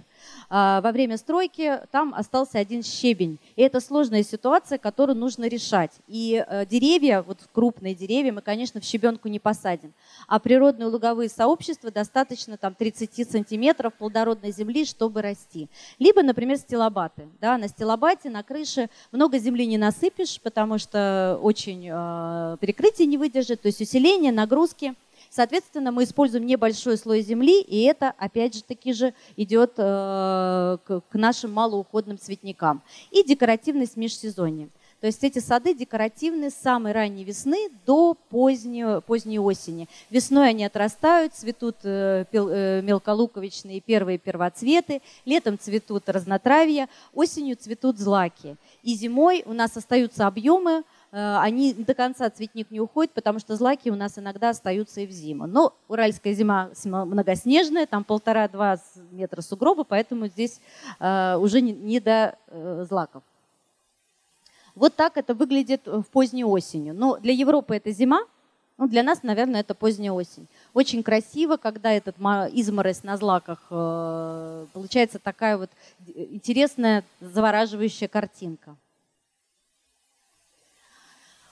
А, 0.48 0.80
во 0.80 0.92
время 0.92 1.16
стройки 1.16 1.80
там 1.90 2.14
остался 2.14 2.58
один 2.58 2.84
щебень. 2.84 3.38
И 3.56 3.62
это 3.62 3.80
сложная 3.80 4.22
ситуация, 4.22 4.78
которую 4.78 5.16
нужно 5.16 5.48
решать. 5.48 5.92
И 6.06 6.44
деревья, 6.70 7.22
вот 7.22 7.38
крупные 7.52 7.94
деревья, 7.94 8.32
мы, 8.32 8.42
конечно, 8.42 8.80
в 8.80 8.84
щебенку 8.84 9.28
не 9.28 9.40
посадим. 9.40 9.92
А 10.28 10.38
природные 10.38 10.86
луговые 10.86 11.28
сообщества 11.28 11.90
достаточно 11.90 12.56
там 12.56 12.74
30 12.74 13.28
сантиметров 13.28 13.92
плодородной 13.94 14.52
земли, 14.52 14.84
чтобы 14.84 15.20
расти. 15.20 15.68
Либо, 15.98 16.22
например, 16.22 16.58
стилобаты. 16.58 17.28
Да, 17.40 17.58
на 17.58 17.66
стилобате, 17.66 18.29
на 18.30 18.42
крыше 18.42 18.88
много 19.12 19.38
земли 19.38 19.66
не 19.66 19.76
насыпешь, 19.78 20.40
потому 20.40 20.78
что 20.78 21.38
очень 21.42 21.82
перекрытие 21.82 23.06
не 23.06 23.18
выдержит, 23.18 23.60
то 23.60 23.66
есть 23.66 23.80
усиление, 23.80 24.32
нагрузки. 24.32 24.94
Соответственно, 25.30 25.92
мы 25.92 26.04
используем 26.04 26.44
небольшой 26.44 26.96
слой 26.96 27.20
земли, 27.20 27.60
и 27.60 27.82
это, 27.82 28.12
опять 28.18 28.54
же 28.54 28.64
таки 28.64 28.92
же, 28.92 29.14
идет 29.36 29.74
э, 29.76 30.78
к, 30.84 31.02
к 31.08 31.14
нашим 31.14 31.52
малоуходным 31.52 32.18
цветникам. 32.18 32.82
И 33.12 33.22
декоративность 33.22 33.96
межсезонья. 33.96 34.68
То 35.00 35.06
есть 35.06 35.24
эти 35.24 35.38
сады 35.38 35.74
декоративны 35.74 36.50
с 36.50 36.54
самой 36.54 36.92
ранней 36.92 37.24
весны 37.24 37.70
до 37.86 38.14
поздней, 38.28 39.00
поздней 39.00 39.38
осени. 39.38 39.88
Весной 40.10 40.50
они 40.50 40.64
отрастают, 40.64 41.34
цветут 41.34 41.76
э, 41.84 42.24
э, 42.30 42.82
мелколуковичные 42.82 43.80
первые 43.80 44.18
первоцветы, 44.18 45.00
летом 45.24 45.58
цветут 45.58 46.08
разнотравья, 46.08 46.88
осенью 47.14 47.56
цветут 47.56 47.98
злаки. 47.98 48.56
И 48.82 48.94
зимой 48.94 49.42
у 49.46 49.52
нас 49.52 49.76
остаются 49.76 50.26
объемы, 50.26 50.84
Э, 51.12 51.38
они 51.40 51.74
до 51.74 51.94
конца 51.94 52.30
цветник 52.30 52.70
не 52.70 52.80
уходит, 52.80 53.12
потому 53.12 53.38
что 53.38 53.56
злаки 53.56 53.90
у 53.90 53.96
нас 53.96 54.18
иногда 54.18 54.50
остаются 54.50 55.00
и 55.00 55.06
в 55.06 55.10
зиму. 55.10 55.46
Но 55.46 55.74
уральская 55.88 56.32
зима 56.34 56.70
многоснежная, 56.84 57.86
там 57.86 58.04
полтора-два 58.04 58.78
метра 59.10 59.40
сугроба, 59.40 59.84
поэтому 59.84 60.28
здесь 60.28 60.60
уже 61.00 61.60
не 61.60 62.00
до 62.00 62.36
злаков. 62.88 63.22
Вот 64.80 64.96
так 64.96 65.18
это 65.18 65.34
выглядит 65.34 65.82
в 65.84 66.04
поздней 66.04 66.42
осенью. 66.42 66.94
Но 66.94 67.18
для 67.18 67.34
Европы 67.34 67.76
это 67.76 67.90
зима, 67.90 68.22
ну, 68.78 68.88
для 68.88 69.02
нас, 69.02 69.22
наверное, 69.22 69.60
это 69.60 69.74
поздняя 69.74 70.10
осень. 70.10 70.46
Очень 70.72 71.02
красиво, 71.02 71.58
когда 71.58 71.92
этот 71.92 72.16
изморозь 72.16 73.02
на 73.02 73.18
злаках, 73.18 73.58
получается 74.72 75.18
такая 75.18 75.58
вот 75.58 75.68
интересная, 76.06 77.04
завораживающая 77.20 78.08
картинка. 78.08 78.74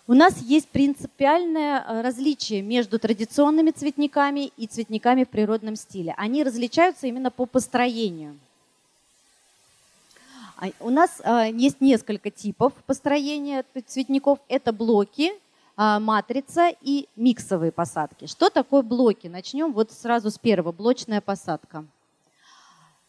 У 0.06 0.14
нас 0.14 0.40
есть 0.40 0.68
принципиальное 0.68 1.84
э, 1.86 2.00
различие 2.00 2.62
между 2.62 2.98
традиционными 2.98 3.72
цветниками 3.72 4.50
и 4.56 4.66
цветниками 4.66 5.24
в 5.24 5.28
природном 5.28 5.76
стиле. 5.76 6.14
Они 6.16 6.42
различаются 6.42 7.06
именно 7.06 7.30
по 7.30 7.44
построению. 7.44 8.38
А, 10.60 10.70
у 10.80 10.90
нас 10.90 11.20
э, 11.22 11.50
есть 11.52 11.80
несколько 11.80 12.30
типов 12.30 12.72
построения 12.86 13.64
цветников. 13.86 14.40
Это 14.48 14.72
блоки, 14.72 15.32
а, 15.76 16.00
матрица 16.00 16.70
и 16.82 17.08
миксовые 17.14 17.70
посадки. 17.70 18.26
Что 18.26 18.50
такое 18.50 18.82
блоки? 18.82 19.28
Начнем 19.28 19.72
вот 19.72 19.92
сразу 19.92 20.30
с 20.30 20.38
первого. 20.38 20.72
Блочная 20.72 21.20
посадка. 21.20 21.84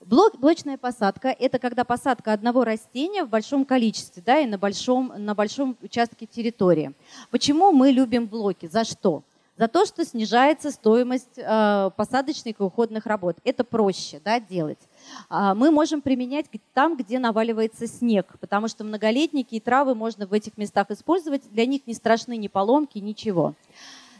Блок, 0.06 0.38
блочная 0.38 0.77
посадка– 0.77 1.27
это 1.39 1.60
когда 1.60 1.84
посадка 1.84 2.32
одного 2.32 2.63
растения 2.63 3.25
в 3.25 3.29
большом 3.29 3.65
количестве 3.65 4.24
да, 4.25 4.39
и 4.39 4.46
на 4.46 4.58
большом, 4.58 5.12
на 5.18 5.36
большом 5.36 5.75
участке 5.82 6.25
территории. 6.25 6.94
Почему 7.32 7.74
мы 7.74 7.91
любим 7.91 8.27
блоки? 8.27 8.68
За 8.68 8.86
что? 8.86 9.24
За 9.60 9.68
то, 9.68 9.86
что 9.86 10.06
снижается 10.06 10.72
стоимость 10.72 11.38
э, 11.38 11.89
посадочных 11.98 12.62
и 12.62 12.63
уходных 12.63 13.06
работ. 13.06 13.36
Это 13.44 13.66
проще 13.66 14.22
да, 14.24 14.39
делать. 14.39 14.80
А 15.28 15.54
мы 15.54 15.70
можем 15.70 16.01
применять 16.01 16.46
там, 16.74 16.96
где 16.96 17.20
наваливается 17.20 17.86
снег, 17.86 18.38
потому 18.39 18.70
что 18.70 18.86
многолетники 18.86 19.56
и 19.56 19.60
травы 19.60 19.96
можно 19.96 20.25
в 20.25 20.32
этих 20.32 20.58
местах 20.58 20.92
использовать. 20.92 21.51
Для 21.51 21.66
них 21.66 21.82
не 21.88 21.94
страшны 21.94 22.38
ни 22.38 22.48
поломки, 22.48 23.00
ничего. 23.00 23.54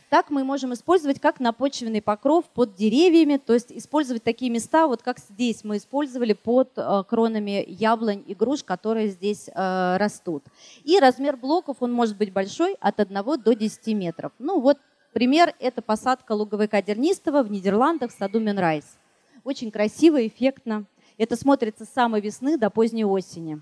Так 0.10 0.30
мы 0.30 0.44
можем 0.44 0.74
использовать 0.74 1.22
как 1.22 1.40
напочвенный 1.40 2.02
покров 2.02 2.44
под 2.54 2.76
деревьями, 2.76 3.38
то 3.38 3.54
есть 3.54 3.72
использовать 3.72 4.24
такие 4.24 4.52
места, 4.52 4.88
вот 4.88 5.04
как 5.04 5.20
здесь 5.20 5.64
мы 5.64 5.78
использовали 5.78 6.34
под 6.34 6.72
э, 6.76 7.04
кронами 7.08 7.64
яблонь 7.66 8.24
и 8.28 8.34
груш, 8.34 8.64
которые 8.64 9.10
здесь 9.10 9.48
э, 9.48 9.98
растут. 9.98 10.44
И 10.84 11.00
размер 11.00 11.38
блоков, 11.38 11.78
он 11.80 11.94
может 11.94 12.18
быть 12.18 12.34
большой, 12.34 12.76
от 12.82 13.00
1 13.00 13.24
до 13.42 13.54
10 13.54 13.88
метров. 13.96 14.32
Ну 14.40 14.60
вот 14.60 14.80
пример, 15.14 15.54
это 15.60 15.82
посадка 15.82 16.34
луговика 16.34 16.82
дернистого 16.82 17.44
в 17.44 17.52
Нидерландах 17.52 18.12
в 18.12 18.18
саду 18.18 18.40
Менрайс. 18.40 18.98
Очень 19.44 19.72
красиво, 19.72 20.26
эффектно. 20.26 20.86
Это 21.18 21.36
смотрится 21.36 21.86
с 21.86 21.90
самой 21.90 22.22
весны 22.22 22.58
до 22.58 22.70
поздней 22.70 23.06
осени. 23.06 23.62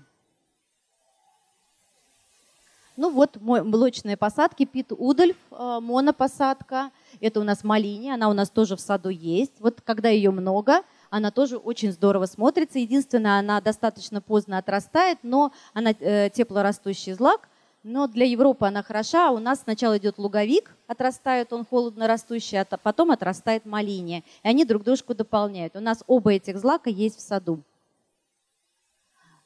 Ну 2.96 3.10
вот 3.10 3.36
молочные 3.40 4.16
посадки, 4.16 4.64
Пит 4.64 4.90
Удальф, 4.90 5.36
э, 5.52 5.78
монопосадка. 5.80 6.90
Это 7.20 7.38
у 7.38 7.44
нас 7.44 7.62
малиния, 7.62 8.14
она 8.14 8.28
у 8.28 8.32
нас 8.32 8.50
тоже 8.50 8.74
в 8.74 8.80
саду 8.80 9.08
есть. 9.08 9.52
Вот 9.60 9.80
когда 9.82 10.08
ее 10.08 10.32
много, 10.32 10.82
она 11.08 11.30
тоже 11.30 11.58
очень 11.58 11.92
здорово 11.92 12.26
смотрится. 12.26 12.80
Единственное, 12.80 13.38
она 13.38 13.60
достаточно 13.60 14.20
поздно 14.20 14.58
отрастает, 14.58 15.18
но 15.22 15.52
она 15.74 15.92
э, 15.92 16.28
теплорастущий 16.30 17.12
злак. 17.12 17.48
Но 17.82 18.06
для 18.06 18.26
Европы 18.26 18.66
она 18.66 18.82
хороша. 18.82 19.30
У 19.30 19.38
нас 19.38 19.62
сначала 19.62 19.98
идет 19.98 20.18
луговик, 20.18 20.76
отрастает 20.86 21.52
он 21.52 21.64
холодно 21.64 22.06
растущий, 22.06 22.60
а 22.60 22.64
потом 22.64 23.10
отрастает 23.10 23.64
малиния. 23.64 24.22
И 24.42 24.48
они 24.48 24.64
друг 24.64 24.82
дружку 24.82 25.14
дополняют. 25.14 25.76
У 25.76 25.80
нас 25.80 26.02
оба 26.06 26.32
этих 26.32 26.58
злака 26.58 26.90
есть 26.90 27.16
в 27.16 27.20
саду. 27.20 27.62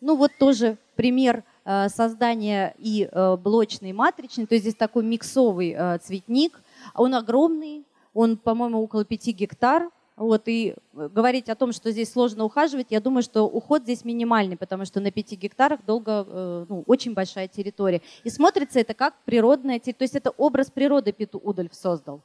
Ну 0.01 0.17
вот 0.17 0.33
тоже 0.39 0.79
пример 0.97 1.45
Э, 1.65 1.89
создание 1.89 2.75
и 2.79 3.09
э, 3.11 3.37
блочный, 3.37 3.93
матричный, 3.93 4.47
то 4.47 4.55
есть 4.57 4.65
здесь 4.65 4.75
такой 4.75 5.05
миксовый 5.05 5.77
э, 5.79 5.99
цветник. 5.99 6.61
Он 6.95 7.15
огромный, 7.15 7.87
он, 8.15 8.37
по-моему, 8.37 8.83
около 8.83 9.05
5 9.05 9.29
гектар, 9.29 9.89
Вот, 10.23 10.43
и 10.47 10.77
говорить 10.93 11.49
о 11.49 11.57
том, 11.57 11.73
что 11.73 11.91
здесь 11.91 12.13
сложно 12.13 12.45
ухаживать, 12.45 12.87
я 12.91 13.01
думаю, 13.01 13.25
что 13.25 13.43
уход 13.43 13.83
здесь 13.83 14.05
минимальный, 14.05 14.57
потому 14.57 14.85
что 14.85 15.01
на 15.01 15.11
5 15.11 15.33
гектарах 15.33 15.85
долго, 15.85 16.25
э, 16.25 16.67
ну, 16.69 16.85
очень 16.87 17.13
большая 17.13 17.49
территория. 17.49 18.03
И 18.23 18.31
смотрится 18.31 18.79
это 18.79 18.95
как 18.95 19.15
природная, 19.25 19.81
то 19.81 19.93
есть 19.99 20.15
это 20.15 20.31
образ 20.31 20.71
природы 20.71 21.11
Питу 21.11 21.41
Удальф 21.43 21.75
создал. 21.75 22.21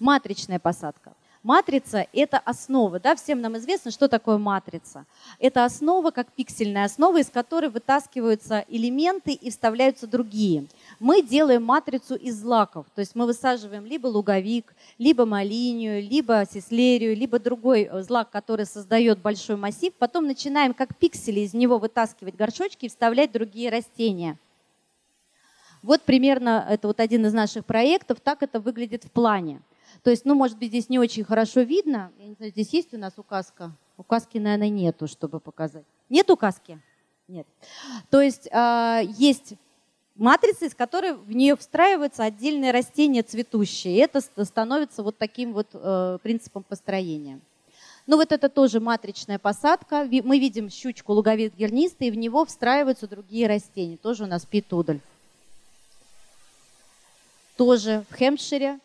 Матричная 0.00 0.58
посадка. 0.58 1.14
Матрица– 1.48 2.06
это 2.12 2.36
основа. 2.36 3.00
Да? 3.00 3.16
Всем 3.16 3.40
нам 3.40 3.56
известно, 3.56 3.90
что 3.90 4.06
такое 4.06 4.36
матрица. 4.36 5.06
Это 5.38 5.64
основа, 5.64 6.10
как 6.10 6.30
пиксельная 6.30 6.84
основа, 6.84 7.20
из 7.20 7.30
которой 7.30 7.70
вытаскиваются 7.70 8.66
элементы 8.68 9.32
и 9.32 9.48
вставляются 9.48 10.06
другие. 10.06 10.66
Мы 11.00 11.22
делаем 11.22 11.64
матрицу 11.64 12.16
из 12.16 12.38
злаков. 12.38 12.84
То 12.94 13.00
есть 13.00 13.14
мы 13.14 13.24
высаживаем 13.24 13.86
либо 13.86 14.08
луговик, 14.08 14.74
либо 14.98 15.24
малинию, 15.24 16.02
либо 16.02 16.44
сислерию, 16.52 17.16
либо 17.16 17.38
другой 17.38 17.88
э, 17.90 18.02
злак, 18.02 18.28
который 18.28 18.66
создает 18.66 19.18
большой 19.18 19.56
массив. 19.56 19.94
Потом 19.94 20.26
начинаем 20.26 20.74
как 20.74 20.98
пиксели 20.98 21.40
из 21.40 21.54
него 21.54 21.78
вытаскивать 21.78 22.36
горшочки 22.36 22.84
и 22.84 22.88
вставлять 22.90 23.32
другие 23.32 23.70
растения. 23.70 24.36
Вот 25.82 26.02
примерно 26.02 26.66
это 26.68 26.88
вот 26.88 27.00
один 27.00 27.24
из 27.24 27.32
наших 27.32 27.64
проектов. 27.64 28.20
Так 28.20 28.42
это 28.42 28.60
выглядит 28.60 29.04
в 29.04 29.10
плане. 29.10 29.62
То 30.02 30.10
есть, 30.10 30.24
ну, 30.24 30.34
может 30.34 30.58
быть, 30.58 30.68
здесь 30.68 30.88
не 30.88 30.98
очень 30.98 31.24
хорошо 31.24 31.60
видно. 31.60 32.12
Я 32.18 32.26
не 32.26 32.34
знаю, 32.34 32.52
здесь 32.52 32.72
есть 32.72 32.94
у 32.94 32.98
нас 32.98 33.14
указка? 33.16 33.72
Указки, 33.96 34.38
наверное, 34.38 34.68
нету, 34.68 35.08
чтобы 35.08 35.40
показать. 35.40 35.84
Нет 36.08 36.30
указки? 36.30 36.80
Нет. 37.26 37.46
То 38.10 38.20
есть 38.20 38.48
э, 38.50 39.02
есть 39.18 39.54
матрица, 40.14 40.66
из 40.66 40.74
которой 40.74 41.14
в 41.14 41.32
нее 41.32 41.56
встраиваются 41.56 42.24
отдельные 42.24 42.70
растения 42.70 43.22
цветущие. 43.22 43.96
И 43.96 43.98
это 43.98 44.20
становится 44.44 45.02
вот 45.02 45.18
таким 45.18 45.52
вот 45.52 45.68
э, 45.72 46.18
принципом 46.22 46.62
построения. 46.62 47.40
Ну 48.06 48.16
вот 48.16 48.32
это 48.32 48.48
тоже 48.48 48.80
матричная 48.80 49.38
посадка. 49.38 50.08
Мы 50.10 50.38
видим 50.38 50.70
щучку 50.70 51.12
луговит 51.12 51.54
гернистый, 51.54 52.08
и 52.08 52.10
в 52.10 52.16
него 52.16 52.46
встраиваются 52.46 53.06
другие 53.06 53.46
растения. 53.46 53.98
Тоже 53.98 54.24
у 54.24 54.26
нас 54.26 54.46
питудольф. 54.46 55.02
Тоже 57.56 58.04
в 58.08 58.14
Хэмпшире 58.14 58.78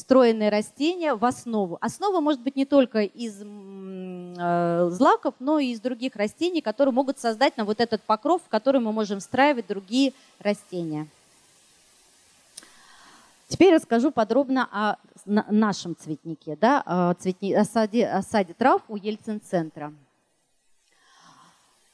встроенные 0.00 0.48
растения 0.48 1.14
в 1.14 1.24
основу. 1.24 1.78
Основа 1.80 2.20
может 2.20 2.40
быть 2.40 2.56
не 2.56 2.64
только 2.64 3.02
из 3.02 3.42
э, 3.42 4.88
злаков, 4.90 5.34
но 5.38 5.58
и 5.58 5.72
из 5.72 5.80
других 5.80 6.16
растений, 6.16 6.60
которые 6.60 6.92
могут 6.92 7.18
создать 7.18 7.56
нам 7.56 7.66
вот 7.66 7.80
этот 7.80 8.02
покров, 8.02 8.42
в 8.44 8.48
который 8.48 8.80
мы 8.80 8.92
можем 8.92 9.20
встраивать 9.20 9.66
другие 9.66 10.12
растения. 10.38 11.06
Теперь 13.48 13.74
расскажу 13.74 14.10
подробно 14.10 14.68
о 14.70 14.96
нашем 15.26 15.96
цветнике, 15.96 16.56
да, 16.60 16.82
о, 16.86 17.14
цветни, 17.14 17.52
о, 17.52 17.64
саде, 17.64 18.06
о 18.06 18.22
саде 18.22 18.54
трав 18.54 18.80
у 18.88 18.96
Ельцин-центра. 18.96 19.92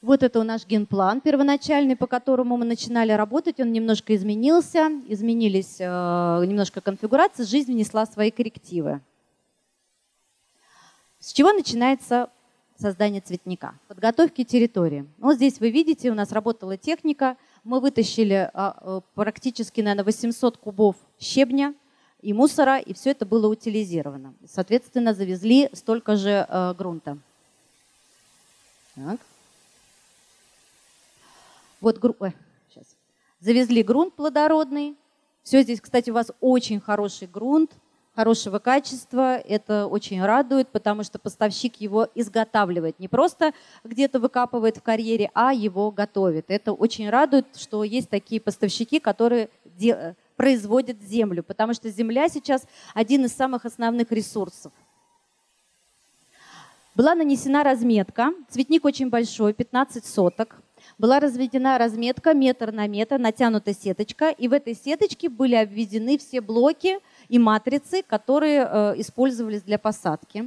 Вот 0.01 0.21
это 0.21 0.43
наш 0.43 0.67
генплан 0.67 1.21
первоначальный, 1.21 1.95
по 1.95 2.05
которому 2.05 2.55
мы 2.55 2.65
начинали 2.65 3.13
работать. 3.13 3.59
Он 3.59 3.71
немножко 3.71 4.15
изменился, 4.15 4.91
изменились 5.07 5.77
э, 5.79 5.83
немножко 6.45 6.81
конфигурации, 6.81 7.43
жизнь 7.43 7.73
внесла 7.73 8.05
свои 8.05 8.29
коррективы. 8.29 9.01
С 11.19 11.33
чего 11.33 11.51
начинается 11.51 12.29
создание 12.77 13.21
цветника? 13.21 13.73
Подготовки 13.87 14.43
территории. 14.43 15.07
Вот 15.17 15.37
здесь 15.37 15.59
вы 15.59 15.71
видите, 15.71 16.11
у 16.11 16.13
нас 16.13 16.31
работала 16.31 16.77
техника. 16.77 17.35
Мы 17.63 17.79
вытащили 17.79 18.51
а, 18.53 18.77
э, 18.79 19.01
практически, 19.15 19.81
наверное, 19.81 20.05
800 20.05 20.57
кубов 20.57 20.95
щебня 21.19 21.73
и 22.21 22.33
мусора, 22.33 22.77
и 22.77 22.93
все 22.93 23.11
это 23.11 23.25
было 23.25 23.47
утилизировано. 23.47 24.35
Соответственно, 24.47 25.15
завезли 25.15 25.69
столько 25.73 26.17
же 26.17 26.45
э, 26.47 26.73
грунта. 26.77 27.17
Так. 28.93 29.19
Вот 31.79 32.03
Ой, 32.19 32.33
сейчас. 32.69 32.95
завезли 33.39 33.83
грунт 33.83 34.15
плодородный. 34.15 34.95
Все 35.43 35.61
здесь, 35.61 35.79
кстати, 35.79 36.09
у 36.09 36.13
вас 36.13 36.31
очень 36.41 36.79
хороший 36.79 37.27
грунт, 37.27 37.71
хорошего 38.15 38.59
качества. 38.59 39.37
Это 39.37 39.85
очень 39.85 40.23
радует, 40.23 40.69
потому 40.69 41.03
что 41.03 41.19
поставщик 41.19 41.75
его 41.79 42.07
изготавливает. 42.15 42.99
Не 42.99 43.07
просто 43.07 43.53
где-то 43.83 44.19
выкапывает 44.19 44.77
в 44.77 44.81
карьере, 44.81 45.29
а 45.33 45.53
его 45.53 45.91
готовит. 45.91 46.45
Это 46.49 46.73
очень 46.73 47.09
радует, 47.09 47.45
что 47.55 47.83
есть 47.83 48.09
такие 48.09 48.41
поставщики, 48.41 48.99
которые 48.99 49.49
производят 50.35 51.01
землю, 51.01 51.43
потому 51.43 51.73
что 51.73 51.89
земля 51.89 52.27
сейчас 52.27 52.65
один 52.95 53.25
из 53.25 53.33
самых 53.33 53.65
основных 53.65 54.11
ресурсов. 54.11 54.73
Была 56.95 57.13
нанесена 57.13 57.63
разметка. 57.63 58.33
Цветник 58.49 58.83
очень 58.83 59.09
большой, 59.09 59.53
15 59.53 60.03
соток 60.03 60.59
была 60.97 61.19
разведена 61.19 61.77
разметка 61.77 62.33
метр 62.33 62.71
на 62.71 62.87
метр, 62.87 63.17
натянута 63.17 63.73
сеточка, 63.73 64.29
и 64.29 64.47
в 64.47 64.53
этой 64.53 64.75
сеточке 64.75 65.29
были 65.29 65.55
обведены 65.55 66.17
все 66.17 66.41
блоки 66.41 66.99
и 67.29 67.39
матрицы, 67.39 68.03
которые 68.03 68.67
э, 68.69 68.93
использовались 68.97 69.61
для 69.61 69.77
посадки. 69.77 70.45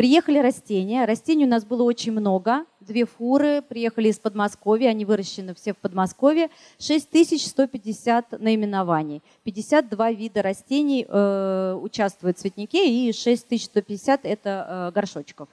Приехали 0.00 0.38
растения. 0.38 1.04
Растений 1.04 1.44
у 1.44 1.48
нас 1.48 1.62
было 1.62 1.82
очень 1.82 2.12
много. 2.12 2.64
Две 2.80 3.04
фуры 3.04 3.60
приехали 3.60 4.08
из 4.08 4.18
Подмосковья, 4.18 4.88
они 4.88 5.04
выращены 5.04 5.54
все 5.54 5.74
в 5.74 5.76
Подмосковье. 5.76 6.48
6150 6.78 8.40
наименований. 8.40 9.20
52 9.44 10.12
вида 10.12 10.40
растений 10.40 11.04
э, 11.06 11.78
участвуют 11.82 12.38
в 12.38 12.40
цветнике 12.40 12.88
и 12.88 13.12
6150 13.12 14.20
это 14.24 14.66
э, 14.88 14.92
горшочков. 14.94 15.50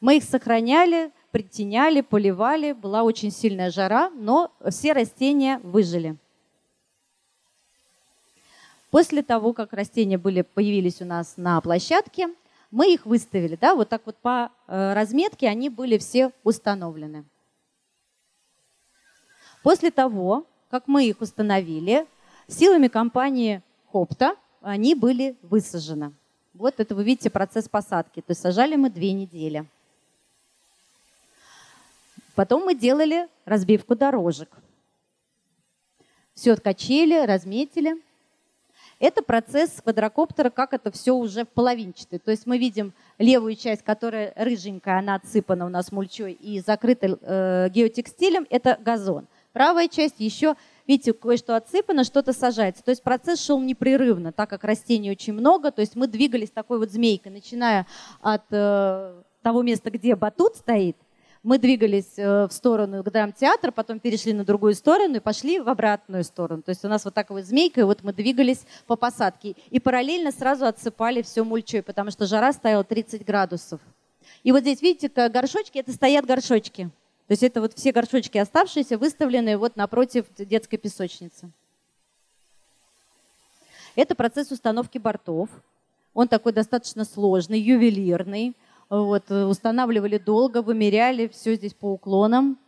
Мы 0.00 0.16
их 0.16 0.24
сохраняли, 0.24 1.12
притеняли, 1.32 2.02
поливали, 2.02 2.72
была 2.72 3.02
очень 3.02 3.32
сильная 3.32 3.70
жара, 3.70 4.10
но 4.10 4.52
все 4.68 4.92
растения 4.92 5.58
выжили. 5.64 6.16
После 8.90 9.22
того, 9.22 9.54
как 9.54 9.72
растения 9.72 10.18
были, 10.18 10.42
появились 10.42 11.00
у 11.00 11.06
нас 11.06 11.34
на 11.38 11.60
площадке, 11.60 12.28
мы 12.70 12.92
их 12.92 13.06
выставили, 13.06 13.56
да, 13.56 13.74
вот 13.74 13.88
так 13.88 14.02
вот 14.04 14.16
по 14.18 14.50
э, 14.66 14.92
разметке 14.94 15.48
они 15.48 15.68
были 15.70 15.98
все 15.98 16.30
установлены. 16.44 17.24
После 19.62 19.90
того, 19.90 20.46
как 20.70 20.88
мы 20.88 21.06
их 21.06 21.20
установили, 21.20 22.06
силами 22.48 22.88
компании 22.88 23.62
Хопта 23.90 24.36
они 24.60 24.94
были 24.94 25.36
высажены. 25.42 26.12
Вот 26.54 26.80
это 26.80 26.94
вы 26.94 27.04
видите 27.04 27.30
процесс 27.30 27.68
посадки. 27.68 28.20
То 28.20 28.30
есть 28.30 28.40
сажали 28.40 28.76
мы 28.76 28.90
две 28.90 29.12
недели. 29.12 29.66
Потом 32.34 32.64
мы 32.64 32.74
делали 32.74 33.28
разбивку 33.44 33.94
дорожек. 33.94 34.48
Все 36.34 36.52
откачели, 36.52 37.26
разметили. 37.26 37.96
Это 38.98 39.22
процесс 39.22 39.80
квадрокоптера, 39.82 40.48
как 40.50 40.72
это 40.72 40.92
все 40.92 41.12
уже 41.12 41.44
половинчатый. 41.44 42.20
То 42.20 42.30
есть 42.30 42.46
мы 42.46 42.56
видим 42.56 42.92
левую 43.18 43.56
часть, 43.56 43.82
которая 43.82 44.32
рыженькая, 44.36 45.00
она 45.00 45.16
отсыпана 45.16 45.66
у 45.66 45.68
нас 45.68 45.90
мульчой 45.90 46.32
и 46.32 46.60
закрыта 46.60 47.18
э, 47.20 47.68
геотекстилем, 47.70 48.46
это 48.48 48.78
газон. 48.80 49.26
Правая 49.52 49.88
часть 49.88 50.20
еще, 50.20 50.54
видите, 50.86 51.12
кое-что 51.12 51.56
отсыпано, 51.56 52.04
что-то 52.04 52.32
сажается. 52.32 52.84
То 52.84 52.90
есть 52.90 53.02
процесс 53.02 53.44
шел 53.44 53.60
непрерывно, 53.60 54.30
так 54.32 54.48
как 54.48 54.64
растений 54.64 55.10
очень 55.10 55.32
много. 55.32 55.72
То 55.72 55.80
есть 55.80 55.96
мы 55.96 56.06
двигались 56.06 56.50
такой 56.50 56.78
вот 56.78 56.90
змейкой, 56.90 57.32
начиная 57.32 57.86
от 58.20 58.44
э, 58.50 59.20
того 59.42 59.62
места, 59.62 59.90
где 59.90 60.14
батут 60.14 60.56
стоит, 60.56 60.96
мы 61.42 61.58
двигались 61.58 62.18
э, 62.18 62.46
в 62.46 62.52
сторону 62.52 63.02
драмтеатра, 63.02 63.72
потом 63.72 63.98
перешли 63.98 64.32
на 64.32 64.44
другую 64.44 64.74
сторону 64.74 65.16
и 65.16 65.20
пошли 65.20 65.58
в 65.58 65.68
обратную 65.68 66.22
сторону. 66.24 66.62
То 66.62 66.70
есть 66.70 66.84
у 66.84 66.88
нас 66.88 67.04
вот 67.04 67.14
такой 67.14 67.40
вот 67.40 67.46
змейкой 67.46 67.84
вот 67.84 68.02
мы 68.02 68.12
двигались 68.12 68.64
по 68.86 68.94
посадке. 68.94 69.56
И 69.70 69.80
параллельно 69.80 70.30
сразу 70.30 70.66
отсыпали 70.66 71.22
все 71.22 71.42
мульчой, 71.42 71.82
потому 71.82 72.10
что 72.10 72.26
жара 72.26 72.52
стояла 72.52 72.84
30 72.84 73.24
градусов. 73.24 73.80
И 74.44 74.52
вот 74.52 74.60
здесь, 74.60 74.80
видите, 74.80 75.08
горшочки, 75.28 75.78
это 75.78 75.92
стоят 75.92 76.26
горшочки. 76.26 76.90
То 77.26 77.32
есть 77.32 77.42
это 77.42 77.60
вот 77.60 77.72
все 77.74 77.92
горшочки 77.92 78.38
оставшиеся, 78.38 78.98
выставленные 78.98 79.56
вот 79.56 79.76
напротив 79.76 80.26
детской 80.36 80.76
песочницы. 80.76 81.50
Это 83.96 84.14
процесс 84.14 84.50
установки 84.50 84.98
бортов. 84.98 85.48
Он 86.14 86.28
такой 86.28 86.52
достаточно 86.52 87.04
сложный, 87.04 87.60
ювелирный. 87.60 88.54
Вот, 88.92 89.30
э, 89.30 89.46
устанавливали 89.46 90.18
долго, 90.18 90.60
вымеряли 90.60 91.26
все 91.28 91.54
здесь 91.54 91.72
по 91.72 91.94
уклонам. 91.94 92.58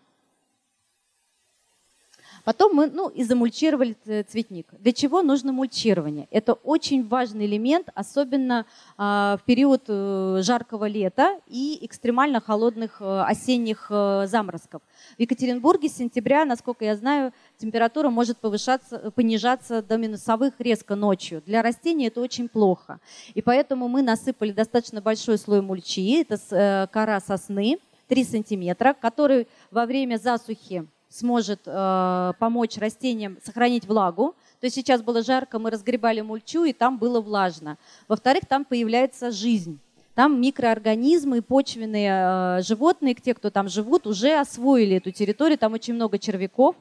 Потом 2.45 2.75
мы 2.75 2.87
ну, 2.87 3.09
и 3.09 3.25
замульчировали 3.25 3.97
цветник. 4.29 4.67
Для 4.79 4.93
чего 4.93 5.23
нужно 5.23 5.53
мульчирование? 5.53 6.29
Это 6.31 6.53
очень 6.53 7.07
важный 7.09 7.47
элемент, 7.47 7.89
особенно 7.95 8.67
а, 8.99 9.39
в 9.41 9.45
период 9.45 9.85
э, 9.89 10.41
жаркого 10.43 10.87
лета 10.87 11.41
и 11.49 11.79
экстремально 11.81 12.41
холодных 12.41 13.01
э, 13.01 13.21
осенних 13.23 13.87
э, 13.89 14.27
заморозков. 14.27 14.83
В 15.17 15.21
Екатеринбурге 15.21 15.89
с 15.89 15.97
сентября, 15.97 16.45
насколько 16.45 16.85
я 16.85 16.97
знаю, 16.97 17.33
температура 17.57 18.11
может 18.11 18.39
повышаться, 18.39 19.11
понижаться 19.13 19.83
до 19.83 19.97
минусовых 19.97 20.55
резко 20.59 20.97
ночью. 20.97 21.43
Для 21.47 21.63
растений 21.63 22.09
это 22.09 22.21
очень 22.21 22.49
плохо. 22.49 23.01
И 23.33 23.41
поэтому 23.41 23.89
мы 23.89 24.03
насыпали 24.03 24.53
достаточно 24.53 25.01
большой 25.01 25.39
слой 25.39 25.63
мульчи, 25.63 26.23
это 26.23 26.89
кора 26.93 27.21
сосны, 27.21 27.79
3 28.09 28.25
сантиметра, 28.25 28.95
который 29.01 29.49
во 29.71 29.87
время 29.87 30.19
засухи 30.19 30.87
сможет 31.15 31.61
э, 31.67 32.33
помочь 32.41 32.77
растениям 32.77 33.39
сохранить 33.45 33.87
влагу. 33.87 34.35
То 34.61 34.67
есть 34.67 34.75
сейчас 34.75 35.01
было 35.01 35.23
жарко, 35.23 35.61
мы 35.61 35.71
разгребали 35.71 36.21
мульчу, 36.21 36.65
и 36.65 36.73
там 36.73 36.99
было 36.99 37.21
влажно. 37.21 37.79
Во-вторых, 38.09 38.43
там 38.49 38.65
появляется 38.65 39.31
жизнь. 39.31 39.79
Там 40.17 40.41
микроорганизмы, 40.41 41.41
почвенные 41.43 42.59
э, 42.59 42.63
животные, 42.63 43.15
те, 43.15 43.35
кто 43.35 43.51
там 43.51 43.69
живут, 43.69 44.07
уже 44.09 44.41
освоили 44.41 44.97
эту 44.97 45.13
территорию. 45.13 45.57
Там 45.57 45.73
очень 45.73 45.95
много 45.95 46.19
червяков. 46.19 46.75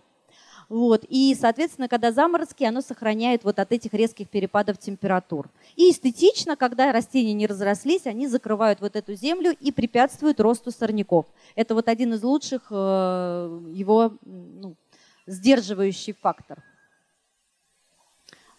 Вот. 0.69 1.05
И, 1.07 1.35
соответственно, 1.39 1.87
когда 1.87 2.11
заморозки, 2.11 2.63
оно 2.63 2.81
сохраняет 2.81 3.43
вот 3.43 3.59
от 3.59 3.71
этих 3.71 3.93
резких 3.93 4.29
перепадов 4.29 4.77
температур. 4.77 5.49
И 5.75 5.89
эстетично, 5.91 6.55
когда 6.55 6.91
растения 6.91 7.33
не 7.33 7.47
разрослись, 7.47 8.05
они 8.05 8.27
закрывают 8.27 8.81
вот 8.81 8.95
эту 8.95 9.13
землю 9.15 9.55
и 9.59 9.71
препятствуют 9.71 10.39
росту 10.39 10.71
сорняков. 10.71 11.25
Это 11.55 11.75
вот 11.75 11.87
один 11.87 12.13
из 12.13 12.23
лучших 12.23 12.67
э, 12.69 13.61
его 13.73 14.13
ну, 14.23 14.75
сдерживающий 15.25 16.13
фактор. 16.13 16.63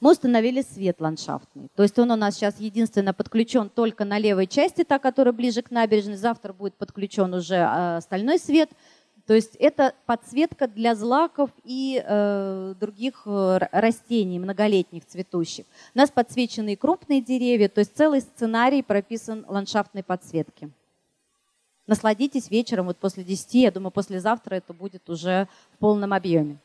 Мы 0.00 0.12
установили 0.12 0.60
свет 0.60 1.00
ландшафтный. 1.00 1.68
То 1.74 1.82
есть 1.82 1.98
он 1.98 2.10
у 2.10 2.16
нас 2.16 2.34
сейчас 2.34 2.60
единственно 2.60 3.14
подключен 3.14 3.70
только 3.70 4.04
на 4.04 4.18
левой 4.18 4.46
части, 4.46 4.84
та, 4.84 4.98
которая 4.98 5.32
ближе 5.32 5.62
к 5.62 5.70
набережной. 5.70 6.16
Завтра 6.16 6.52
будет 6.52 6.74
подключен 6.74 7.32
уже 7.32 7.54
э, 7.54 7.96
остальной 7.96 8.38
свет– 8.38 8.70
то 9.26 9.32
есть 9.32 9.56
это 9.56 9.94
подсветка 10.04 10.68
для 10.68 10.94
злаков 10.94 11.50
и 11.64 12.02
э, 12.04 12.74
других 12.78 13.22
э, 13.24 13.58
растений, 13.72 14.38
многолетних 14.38 15.06
цветущих. 15.06 15.64
У 15.94 15.98
нас 15.98 16.10
подсвечены 16.10 16.74
и 16.74 16.76
крупные 16.76 17.22
деревья, 17.22 17.68
то 17.68 17.78
есть 17.78 17.96
целый 17.96 18.20
сценарий 18.20 18.82
прописан 18.82 19.46
ландшафтной 19.48 20.02
подсветки. 20.02 20.70
Насладитесь 21.86 22.50
вечером, 22.50 22.86
вот 22.86 22.98
после 22.98 23.24
10, 23.24 23.54
я 23.54 23.70
думаю, 23.70 23.90
послезавтра 23.90 24.56
это 24.56 24.74
будет 24.74 25.08
уже 25.08 25.48
в 25.74 25.78
полном 25.78 26.12
объеме. 26.12 26.58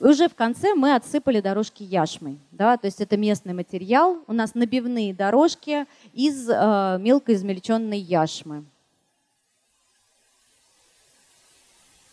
Уже 0.00 0.28
в 0.28 0.34
конце 0.34 0.74
мы 0.74 0.94
отсыпали 0.94 1.40
дорожки 1.40 1.82
яшмой. 1.82 2.38
Да, 2.52 2.76
то 2.76 2.86
есть 2.86 3.00
это 3.00 3.16
местный 3.16 3.52
материал. 3.52 4.18
У 4.28 4.32
нас 4.32 4.54
набивные 4.54 5.12
дорожки 5.12 5.86
из 6.14 6.48
э, 6.48 6.98
мелко 7.00 7.34
измельченной 7.34 7.98
яшмы. 7.98 8.64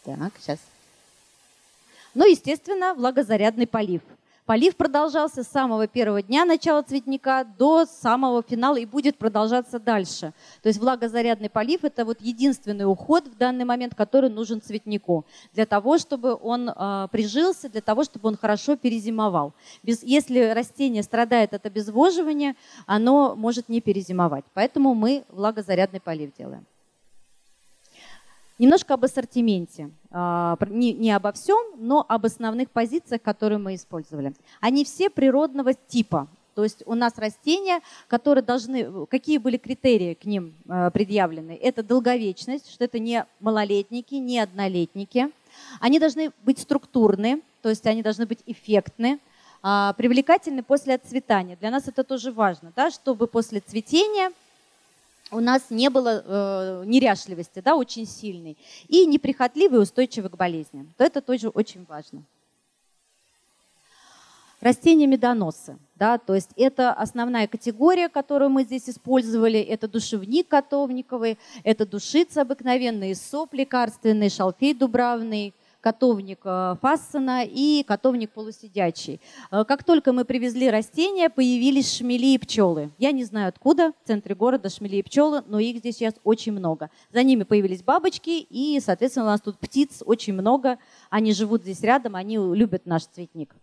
Так, 0.06 0.34
сейчас. 0.40 0.60
Ну, 2.14 2.26
естественно, 2.30 2.94
влагозарядный 2.94 3.66
полив. 3.66 4.02
Полив 4.46 4.76
продолжался 4.76 5.42
с 5.44 5.48
самого 5.48 5.88
первого 5.88 6.22
дня 6.22 6.46
начала 6.46 6.84
цветника 6.84 7.48
до 7.58 7.88
самого 7.88 8.44
финала 8.44 8.76
и 8.76 8.86
будет 8.86 9.18
продолжаться 9.18 9.80
дальше. 9.80 10.34
То 10.62 10.70
есть 10.70 10.80
влагозарядный 10.80 11.50
полив– 11.50 11.80
это 11.84 12.06
вот 12.06 12.22
единственный 12.22 12.86
уход 12.86 13.28
в 13.28 13.36
данный 13.38 13.66
момент, 13.66 13.96
который 13.96 14.30
нужен 14.30 14.62
цветнику 14.62 15.26
для 15.54 15.66
того, 15.66 15.98
чтобы 15.98 16.38
он 16.40 16.70
э, 16.70 17.08
прижился, 17.12 17.70
для 17.70 17.82
того, 17.82 18.04
чтобы 18.04 18.30
он 18.30 18.38
хорошо 18.38 18.76
перезимовал. 18.76 19.54
Без, 19.82 20.04
если 20.04 20.52
растение 20.52 21.02
страдает 21.02 21.56
от 21.56 21.66
обезвоживания, 21.66 22.56
оно 22.86 23.36
может 23.36 23.68
не 23.68 23.82
перезимовать. 23.82 24.46
Поэтому 24.54 24.94
мы 24.94 25.24
влагозарядный 25.30 26.00
полив 26.00 26.30
делаем. 26.38 26.68
Немножко 28.58 28.94
об 28.94 29.04
ассортименте. 29.04 29.92
А, 30.12 30.58
не, 30.70 31.12
обо 31.12 31.34
всем, 31.34 31.60
но 31.78 32.06
об 32.08 32.26
основных 32.26 32.70
позициях, 32.70 33.22
которые 33.22 33.60
мы 33.60 33.76
использовали. 33.76 34.34
Они 34.62 34.86
все 34.86 35.10
природного 35.10 35.74
типа. 35.74 36.28
То 36.54 36.64
есть 36.64 36.84
у 36.86 36.96
нас 36.96 37.18
растения, 37.18 37.82
которые 38.08 38.42
должны, 38.42 39.06
какие 39.08 39.40
были 39.40 39.58
критерии 39.58 40.14
к 40.14 40.24
ним 40.24 40.56
а, 40.70 40.90
предъявлены? 40.90 41.60
Это 41.62 41.84
долговечность, 41.84 42.72
что 42.72 42.86
это 42.86 42.98
не 42.98 43.26
малолетники, 43.42 44.16
не 44.16 44.40
однолетники. 44.40 45.32
Они 45.82 46.00
должны 46.00 46.32
быть 46.46 46.60
структурны, 46.60 47.42
то 47.62 47.68
есть 47.68 47.86
они 47.88 48.02
должны 48.02 48.26
быть 48.26 48.40
эффектны, 48.46 49.20
а, 49.62 49.92
привлекательны 49.94 50.64
после 50.64 50.94
отцветания. 50.94 51.58
Для 51.58 51.72
нас 51.72 51.90
это 51.90 52.06
тоже 52.06 52.32
важно, 52.32 52.72
да, 52.74 52.90
чтобы 52.90 53.28
после 53.28 53.60
цветения– 53.60 54.32
у 55.32 55.40
нас 55.40 55.64
не 55.70 55.90
было 55.90 56.24
э, 56.24 56.84
неряшливости, 56.86 57.60
да, 57.60 57.76
очень 57.76 58.06
сильной, 58.06 58.58
и 58.88 59.06
неприхотливый 59.06 59.80
и 59.80 59.82
устойчивый 59.82 60.30
к 60.30 60.38
болезням. 60.38 60.94
То 60.98 61.04
это 61.04 61.22
тоже 61.22 61.50
очень 61.50 61.86
важно. 61.86 62.24
Растения 64.62 65.06
медоносы, 65.06 65.78
да, 65.96 66.18
то 66.18 66.34
есть 66.34 66.50
это 66.56 66.92
основная 66.94 67.48
категория, 67.48 68.10
которую 68.10 68.50
мы 68.50 68.64
здесь 68.64 68.90
использовали. 68.90 69.60
Это 69.60 69.88
душевник 69.88 70.48
котовниковый, 70.48 71.38
это 71.64 71.86
душица 71.86 72.42
обыкновенные, 72.42 73.16
соп 73.16 73.54
лекарственный, 73.54 74.30
шалфей 74.30 74.74
дубравный, 74.74 75.54
котовник 75.86 76.40
э, 76.46 76.78
Фассена 76.82 77.44
и 77.46 77.84
котовник 77.84 78.32
полусидячий. 78.32 79.22
Э, 79.52 79.64
как 79.66 79.84
только 79.84 80.14
мы 80.14 80.26
привезли 80.26 80.72
растения, 80.72 81.30
появились 81.30 81.98
шмели 81.98 82.34
и 82.34 82.40
пчелы. 82.40 82.90
Я 82.98 83.12
не 83.12 83.24
знаю 83.24 83.50
откуда, 83.50 83.94
в 84.04 84.08
центре 84.08 84.34
города 84.34 84.68
шмели 84.70 84.96
и 84.96 85.04
пчелы, 85.04 85.44
но 85.46 85.60
их 85.60 85.78
здесь 85.78 85.98
сейчас 85.98 86.16
очень 86.24 86.54
много. 86.54 86.90
За 87.14 87.22
ними 87.22 87.44
появились 87.44 87.84
бабочки, 87.84 88.48
и, 88.50 88.80
соответственно, 88.80 89.28
у 89.28 89.30
нас 89.30 89.42
тут 89.42 89.60
птиц 89.60 90.02
очень 90.04 90.34
много. 90.34 90.80
Они 91.12 91.34
живут 91.34 91.62
здесь 91.62 91.82
рядом, 91.82 92.16
они 92.16 92.38
любят 92.38 92.88
наш 92.88 93.06
цветник. 93.06 93.56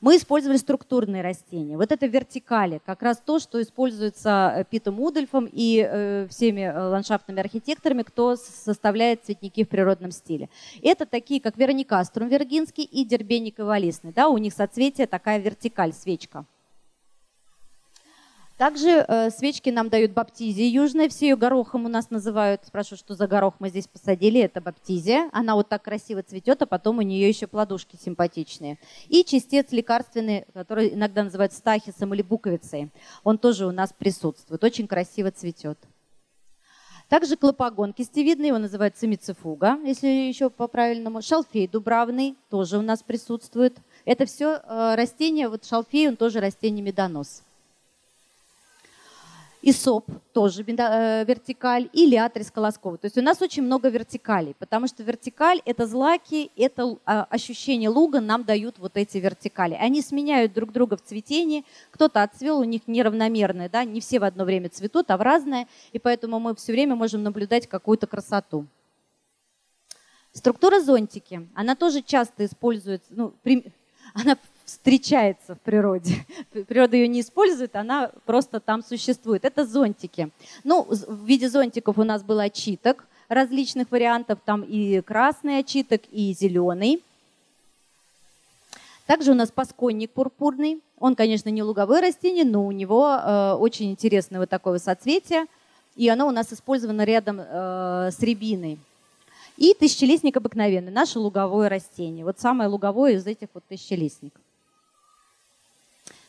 Мы 0.00 0.16
использовали 0.16 0.58
структурные 0.58 1.22
растения. 1.22 1.76
Вот 1.76 1.90
это 1.90 2.06
вертикали, 2.06 2.80
как 2.84 3.02
раз 3.02 3.18
то, 3.24 3.38
что 3.38 3.60
используется 3.62 4.52
э, 4.56 4.64
Питом 4.64 5.00
Удольфом 5.00 5.48
и 5.50 5.86
э, 5.88 6.26
всеми 6.28 6.60
э, 6.60 6.88
ландшафтными 6.88 7.40
архитекторами, 7.40 8.02
кто 8.02 8.36
составляет 8.36 9.24
цветники 9.24 9.64
в 9.64 9.68
природном 9.68 10.10
стиле. 10.10 10.50
Это 10.82 11.06
такие, 11.06 11.40
как 11.40 11.56
Вероникаструм 11.56 12.28
Вергинский 12.28 12.84
и 12.84 13.04
Дербеник 13.04 13.58
Ивалистный. 13.58 14.12
Да, 14.12 14.28
у 14.28 14.36
них 14.36 14.52
соцветие 14.52 15.06
такая 15.06 15.38
вертикаль, 15.38 15.94
свечка. 15.94 16.44
Также 18.56 19.04
э, 19.06 19.30
свечки 19.30 19.68
нам 19.68 19.90
дают 19.90 20.12
баптизия 20.12 20.66
южная, 20.66 21.10
все 21.10 21.28
ее 21.28 21.36
горохом 21.36 21.84
у 21.84 21.88
нас 21.88 22.08
называют. 22.08 22.62
Спрашиваю, 22.64 22.98
что 22.98 23.14
за 23.14 23.26
горох 23.26 23.56
мы 23.58 23.68
здесь 23.68 23.86
посадили, 23.86 24.40
это 24.40 24.62
баптизия. 24.62 25.28
Она 25.32 25.56
вот 25.56 25.68
так 25.68 25.82
красиво 25.82 26.22
цветет, 26.22 26.62
а 26.62 26.66
потом 26.66 26.96
у 26.98 27.02
нее 27.02 27.28
еще 27.28 27.46
плодушки 27.46 27.96
симпатичные. 28.02 28.78
И 29.08 29.24
чистец 29.24 29.72
лекарственный, 29.72 30.46
который 30.54 30.94
иногда 30.94 31.22
называют 31.22 31.52
стахисом 31.52 32.14
или 32.14 32.22
буковицей. 32.22 32.90
Он 33.24 33.36
тоже 33.36 33.66
у 33.66 33.72
нас 33.72 33.92
присутствует, 33.92 34.64
очень 34.64 34.86
красиво 34.86 35.30
цветет. 35.30 35.78
Также 37.10 37.36
клопогон 37.36 37.92
кистевидный, 37.92 38.48
его 38.48 38.58
называют 38.58 38.96
цимицифуга, 38.96 39.78
если 39.84 40.08
еще 40.08 40.48
по-правильному. 40.48 41.20
Шалфей 41.20 41.68
дубравный 41.68 42.36
тоже 42.48 42.78
у 42.78 42.82
нас 42.82 43.02
присутствует. 43.02 43.76
Это 44.06 44.24
все 44.24 44.62
э, 44.64 44.94
растения, 44.96 45.48
вот 45.50 45.66
шалфей, 45.66 46.08
он 46.08 46.16
тоже 46.16 46.40
растение 46.40 46.82
медонос. 46.82 47.42
ИСОП 49.68 50.08
тоже 50.32 50.62
э, 50.62 51.24
вертикаль, 51.24 51.90
и 51.92 52.06
лиатрис 52.06 52.52
колосковый. 52.52 53.00
То 53.00 53.06
есть 53.06 53.18
у 53.18 53.20
нас 53.20 53.42
очень 53.42 53.64
много 53.64 53.88
вертикалей, 53.88 54.54
потому 54.60 54.86
что 54.86 55.02
вертикаль– 55.02 55.60
это 55.64 55.88
злаки, 55.88 56.52
это 56.56 56.96
а, 57.04 57.24
ощущение 57.24 57.88
луга 57.88 58.20
нам 58.20 58.44
дают 58.44 58.78
вот 58.78 58.96
эти 58.96 59.18
вертикали. 59.18 59.74
Они 59.74 60.02
сменяют 60.02 60.52
друг 60.52 60.70
друга 60.70 60.96
в 60.96 61.02
цветении, 61.02 61.64
кто-то 61.90 62.22
отцвел, 62.22 62.60
у 62.60 62.64
них 62.64 62.82
неравномерное, 62.86 63.68
да, 63.68 63.82
не 63.82 64.00
все 64.00 64.20
в 64.20 64.24
одно 64.24 64.44
время 64.44 64.68
цветут, 64.68 65.10
а 65.10 65.16
в 65.16 65.20
разное, 65.20 65.66
и 65.92 65.98
поэтому 65.98 66.38
мы 66.38 66.54
все 66.54 66.70
время 66.70 66.94
можем 66.94 67.24
наблюдать 67.24 67.66
какую-то 67.66 68.06
красоту. 68.06 68.66
Структура 70.30 70.78
зонтики, 70.78 71.48
она 71.56 71.74
тоже 71.74 72.02
часто 72.02 72.44
используется, 72.44 73.08
ну, 73.10 73.34
она 74.14 74.38
встречается 74.66 75.54
в 75.54 75.60
природе. 75.60 76.26
Природа 76.68 76.96
ее 76.96 77.08
не 77.08 77.20
использует, 77.20 77.74
она 77.76 78.10
просто 78.26 78.60
там 78.60 78.82
существует. 78.82 79.44
Это 79.44 79.64
зонтики. 79.64 80.28
Ну, 80.64 80.82
в 80.82 81.24
виде 81.24 81.48
зонтиков 81.48 81.96
у 81.96 82.04
нас 82.04 82.22
был 82.22 82.40
очиток 82.40 83.06
различных 83.28 83.90
вариантов. 83.90 84.40
Там 84.44 84.62
и 84.62 85.00
красный 85.00 85.60
очиток, 85.60 86.02
и 86.10 86.34
зеленый. 86.34 87.02
Также 89.06 89.30
у 89.30 89.34
нас 89.34 89.52
пасконник 89.52 90.10
пурпурный. 90.10 90.82
Он, 90.98 91.14
конечно, 91.14 91.48
не 91.48 91.62
луговое 91.62 92.00
растение, 92.00 92.44
но 92.44 92.66
у 92.66 92.72
него 92.72 93.08
э, 93.08 93.52
очень 93.52 93.90
интересное 93.90 94.40
вот 94.40 94.50
такое 94.50 94.78
соцветие. 94.78 95.46
И 95.94 96.08
оно 96.08 96.26
у 96.26 96.32
нас 96.32 96.52
использовано 96.52 97.04
рядом 97.04 97.40
э, 97.40 98.10
с 98.10 98.18
рябиной. 98.20 98.78
И 99.56 99.74
тысячелистник 99.74 100.36
обыкновенный, 100.36 100.92
наше 100.92 101.18
луговое 101.18 101.68
растение. 101.68 102.24
Вот 102.24 102.40
самое 102.40 102.68
луговое 102.68 103.12
из 103.12 103.26
этих 103.26 103.48
вот 103.54 103.64
тысячелистников. 103.68 104.42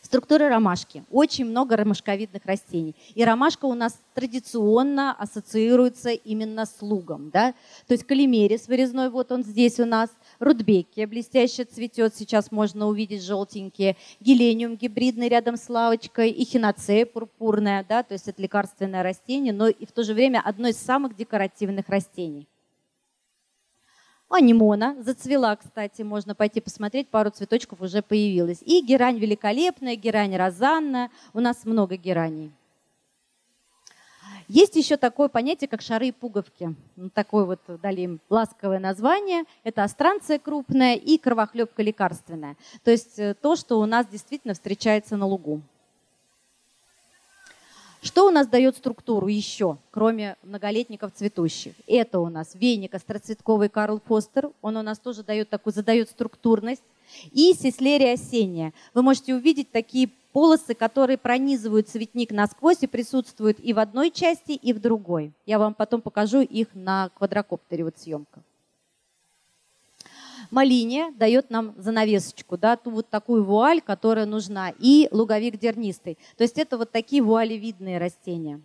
Структура 0.07 0.47
ромашки. 0.47 1.03
Очень 1.11 1.47
много 1.47 1.75
ромашковидных 1.75 2.45
растений. 2.45 2.95
И 3.13 3.25
ромашка 3.25 3.65
у 3.65 3.73
нас 3.73 3.99
традиционно 4.13 5.11
ассоциируется 5.11 6.11
именно 6.11 6.65
с 6.65 6.81
лугом. 6.81 7.29
Да? 7.29 7.53
То 7.87 7.93
есть 7.93 8.05
калимерис 8.05 8.69
вырезной, 8.69 9.09
вот 9.09 9.33
он 9.33 9.43
здесь 9.43 9.81
у 9.81 9.85
нас. 9.85 10.09
Рудбекия 10.39 11.07
блестяще 11.07 11.65
цветет, 11.65 12.15
сейчас 12.15 12.53
можно 12.53 12.87
увидеть 12.87 13.21
желтенькие. 13.21 13.97
Гелениум 14.21 14.77
гибридный 14.77 15.27
рядом 15.27 15.57
с 15.57 15.67
лавочкой. 15.67 16.29
И 16.29 16.45
хиноцея 16.45 17.05
пурпурная, 17.05 17.85
да? 17.87 18.01
то 18.01 18.13
есть 18.13 18.29
это 18.29 18.41
лекарственное 18.41 19.03
растение, 19.03 19.51
но 19.51 19.67
и 19.67 19.85
в 19.85 19.91
то 19.91 20.03
же 20.03 20.13
время 20.13 20.41
одно 20.41 20.69
из 20.69 20.77
самых 20.77 21.17
декоративных 21.17 21.89
растений. 21.89 22.47
Анимона 24.29 24.95
зацвела, 25.01 25.55
кстати, 25.55 26.01
можно 26.01 26.35
пойти 26.35 26.59
посмотреть, 26.59 27.07
пару 27.07 27.29
цветочков 27.29 27.81
уже 27.81 28.01
появилось. 28.01 28.61
И 28.61 28.81
герань 28.81 29.19
великолепная, 29.19 29.95
герань 29.95 30.35
розанна, 30.35 31.09
у 31.33 31.39
нас 31.39 31.65
много 31.65 31.95
гераней. 31.95 32.51
Есть 34.49 34.77
еще 34.77 34.95
такое 34.95 35.27
понятие, 35.27 35.67
как 35.67 35.81
шары 35.81 36.07
и 36.07 36.11
пуговки. 36.11 36.73
Ну, 36.95 37.09
такое 37.09 37.43
вот 37.43 37.59
дали 37.81 38.01
им 38.01 38.19
ласковое 38.29 38.79
название. 38.79 39.43
Это 39.63 39.83
астранция 39.83 40.39
крупная 40.39 40.95
и 40.95 41.17
кровохлебка 41.17 41.83
лекарственная. 41.83 42.55
То 42.83 42.91
есть 42.91 43.19
э, 43.19 43.33
то, 43.33 43.57
что 43.57 43.79
у 43.79 43.85
нас 43.85 44.07
действительно 44.07 44.53
встречается 44.53 45.17
на 45.17 45.25
лугу. 45.25 45.61
Что 48.01 48.27
у 48.27 48.31
нас 48.31 48.47
дает 48.47 48.77
структуру 48.77 49.27
еще, 49.27 49.77
кроме 49.91 50.35
многолетников 50.43 51.13
цветущих? 51.13 51.73
Это 51.87 52.19
у 52.19 52.29
нас 52.29 52.53
веник 52.53 52.93
остроцветковый 52.93 53.69
Карл 53.69 54.01
Фостер. 54.05 54.51
Он 54.61 54.77
у 54.77 54.81
нас 54.81 54.99
тоже 54.99 55.23
дает 55.23 55.49
такую, 55.49 55.73
задает 55.73 56.09
структурность. 56.09 56.83
И 57.31 57.53
сеслерия 57.53 58.13
осенняя. 58.13 58.73
Вы 58.93 59.01
можете 59.01 59.33
увидеть 59.33 59.71
такие 59.71 60.09
полосы, 60.33 60.75
которые 60.75 61.17
пронизывают 61.17 61.89
цветник 61.89 62.31
насквозь 62.31 62.83
и 62.83 62.87
присутствуют 62.87 63.57
и 63.59 63.73
в 63.73 63.79
одной 63.79 64.11
части, 64.11 64.51
и 64.51 64.73
в 64.73 64.79
другой. 64.79 65.31
Я 65.45 65.57
вам 65.57 65.73
потом 65.73 66.01
покажу 66.01 66.41
их 66.41 66.67
на 66.73 67.09
квадрокоптере, 67.15 67.85
вот 67.85 67.97
съемка. 67.97 68.41
Малиния 70.51 71.11
дает 71.11 71.49
нам 71.49 71.73
занавесочку, 71.77 72.57
да, 72.57 72.75
ту 72.75 72.91
вот 72.91 73.09
такую 73.09 73.43
вуаль, 73.43 73.81
которая 73.81 74.25
нужна, 74.25 74.73
и 74.79 75.07
луговик 75.11 75.59
дернистый. 75.59 76.17
То 76.37 76.43
есть 76.43 76.57
это 76.57 76.77
вот 76.77 76.91
такие 76.91 77.21
вуалевидные 77.21 77.97
растения. 77.97 78.61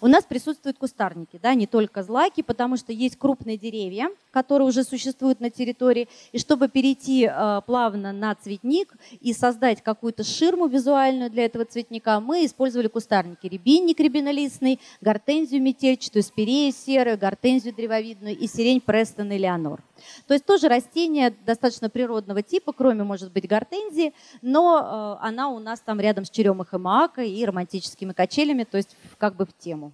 У 0.00 0.08
нас 0.08 0.24
присутствуют 0.24 0.78
кустарники, 0.78 1.38
да, 1.42 1.54
не 1.54 1.66
только 1.66 2.02
злаки, 2.02 2.42
потому 2.42 2.76
что 2.76 2.92
есть 2.92 3.16
крупные 3.18 3.56
деревья, 3.56 4.10
которые 4.30 4.68
уже 4.68 4.84
существуют 4.84 5.40
на 5.40 5.50
территории. 5.50 6.08
И 6.32 6.38
чтобы 6.38 6.68
перейти 6.68 7.24
э, 7.24 7.60
плавно 7.66 8.12
на 8.12 8.34
цветник 8.34 8.92
и 9.20 9.32
создать 9.32 9.82
какую-то 9.82 10.24
ширму 10.24 10.66
визуальную 10.66 11.30
для 11.30 11.46
этого 11.46 11.64
цветника, 11.64 12.20
мы 12.20 12.44
использовали 12.44 12.88
кустарники. 12.88 13.46
Рябинник 13.46 13.98
рябинолистный, 14.00 14.80
гортензию 15.00 15.62
метельчатую, 15.62 16.22
спирею 16.22 16.72
серую, 16.72 17.18
гортензию 17.18 17.74
древовидную 17.74 18.36
и 18.36 18.46
сирень 18.46 18.80
Престон 18.80 19.32
и 19.32 19.38
Леонор. 19.38 19.82
То 20.26 20.34
есть 20.34 20.44
тоже 20.44 20.68
растение 20.68 21.34
достаточно 21.44 21.88
природного 21.88 22.42
типа, 22.42 22.72
кроме, 22.72 23.04
может 23.04 23.32
быть, 23.32 23.48
гортензии, 23.48 24.12
но 24.42 25.18
э, 25.22 25.26
она 25.26 25.48
у 25.48 25.58
нас 25.58 25.80
там 25.80 26.00
рядом 26.00 26.24
с 26.24 26.30
черемахой 26.30 26.78
мака 26.78 27.22
и 27.22 27.44
романтическими 27.44 28.12
качелями, 28.12 28.64
то 28.64 28.76
есть 28.76 28.96
как 29.18 29.36
бы 29.36 29.46
в 29.46 29.56
тему, 29.56 29.92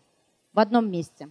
в 0.53 0.59
одном 0.59 0.91
месте. 0.91 1.31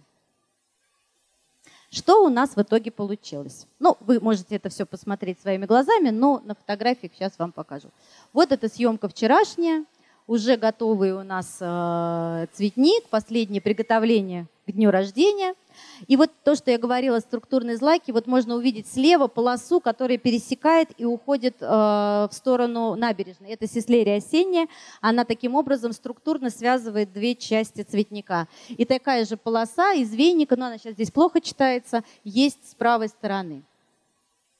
Что 1.90 2.24
у 2.24 2.30
нас 2.30 2.56
в 2.56 2.62
итоге 2.62 2.90
получилось? 2.90 3.66
Ну, 3.78 3.98
вы 4.00 4.18
можете 4.18 4.56
это 4.56 4.70
все 4.70 4.86
посмотреть 4.86 5.40
своими 5.40 5.66
глазами, 5.66 6.08
но 6.08 6.40
на 6.42 6.54
фотографиях 6.54 7.12
сейчас 7.12 7.38
вам 7.38 7.52
покажу. 7.52 7.90
Вот 8.32 8.50
эта 8.50 8.68
съемка 8.68 9.08
вчерашняя, 9.08 9.84
уже 10.26 10.56
готовый 10.56 11.12
у 11.12 11.22
нас 11.22 11.58
э, 11.60 12.46
цветник, 12.52 13.08
последнее 13.08 13.60
приготовление 13.60 14.46
к 14.66 14.72
дню 14.72 14.90
рождения. 14.90 15.54
И 16.06 16.16
вот 16.16 16.30
то, 16.44 16.54
что 16.54 16.70
я 16.70 16.78
говорила, 16.78 17.18
структурные 17.18 17.76
злаки, 17.76 18.12
вот 18.12 18.26
можно 18.26 18.54
увидеть 18.54 18.86
слева 18.86 19.26
полосу, 19.26 19.80
которая 19.80 20.18
пересекает 20.18 20.90
и 20.98 21.04
уходит 21.04 21.56
э, 21.60 21.66
в 21.66 22.30
сторону 22.32 22.94
набережной. 22.94 23.50
Это 23.50 23.66
сеслерия 23.66 24.18
осенняя. 24.18 24.68
Она 25.00 25.24
таким 25.24 25.54
образом 25.54 25.92
структурно 25.92 26.50
связывает 26.50 27.12
две 27.12 27.34
части 27.34 27.82
цветника. 27.82 28.46
И 28.68 28.84
такая 28.84 29.24
же 29.24 29.36
полоса 29.36 29.92
из 29.94 30.14
веника, 30.14 30.56
но 30.56 30.66
она 30.66 30.78
сейчас 30.78 30.94
здесь 30.94 31.10
плохо 31.10 31.40
читается, 31.40 32.04
есть 32.24 32.70
с 32.70 32.74
правой 32.74 33.08
стороны. 33.08 33.62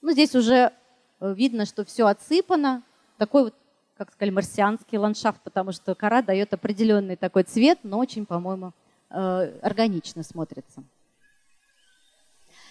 Ну, 0.00 0.10
здесь 0.12 0.34
уже 0.34 0.72
э, 1.20 1.34
видно, 1.34 1.66
что 1.66 1.84
все 1.84 2.06
отсыпано. 2.06 2.82
Такой 3.18 3.44
вот, 3.44 3.54
как 4.04 4.14
сказали, 4.14 4.34
марсианский 4.34 4.98
ландшафт, 4.98 5.40
потому 5.42 5.72
что 5.72 5.94
кора 5.94 6.22
дает 6.22 6.52
определенный 6.52 7.16
такой 7.16 7.44
цвет, 7.44 7.78
но 7.82 7.98
очень, 7.98 8.26
по-моему, 8.26 8.72
э, 9.10 9.58
органично 9.62 10.22
смотрится. 10.22 10.82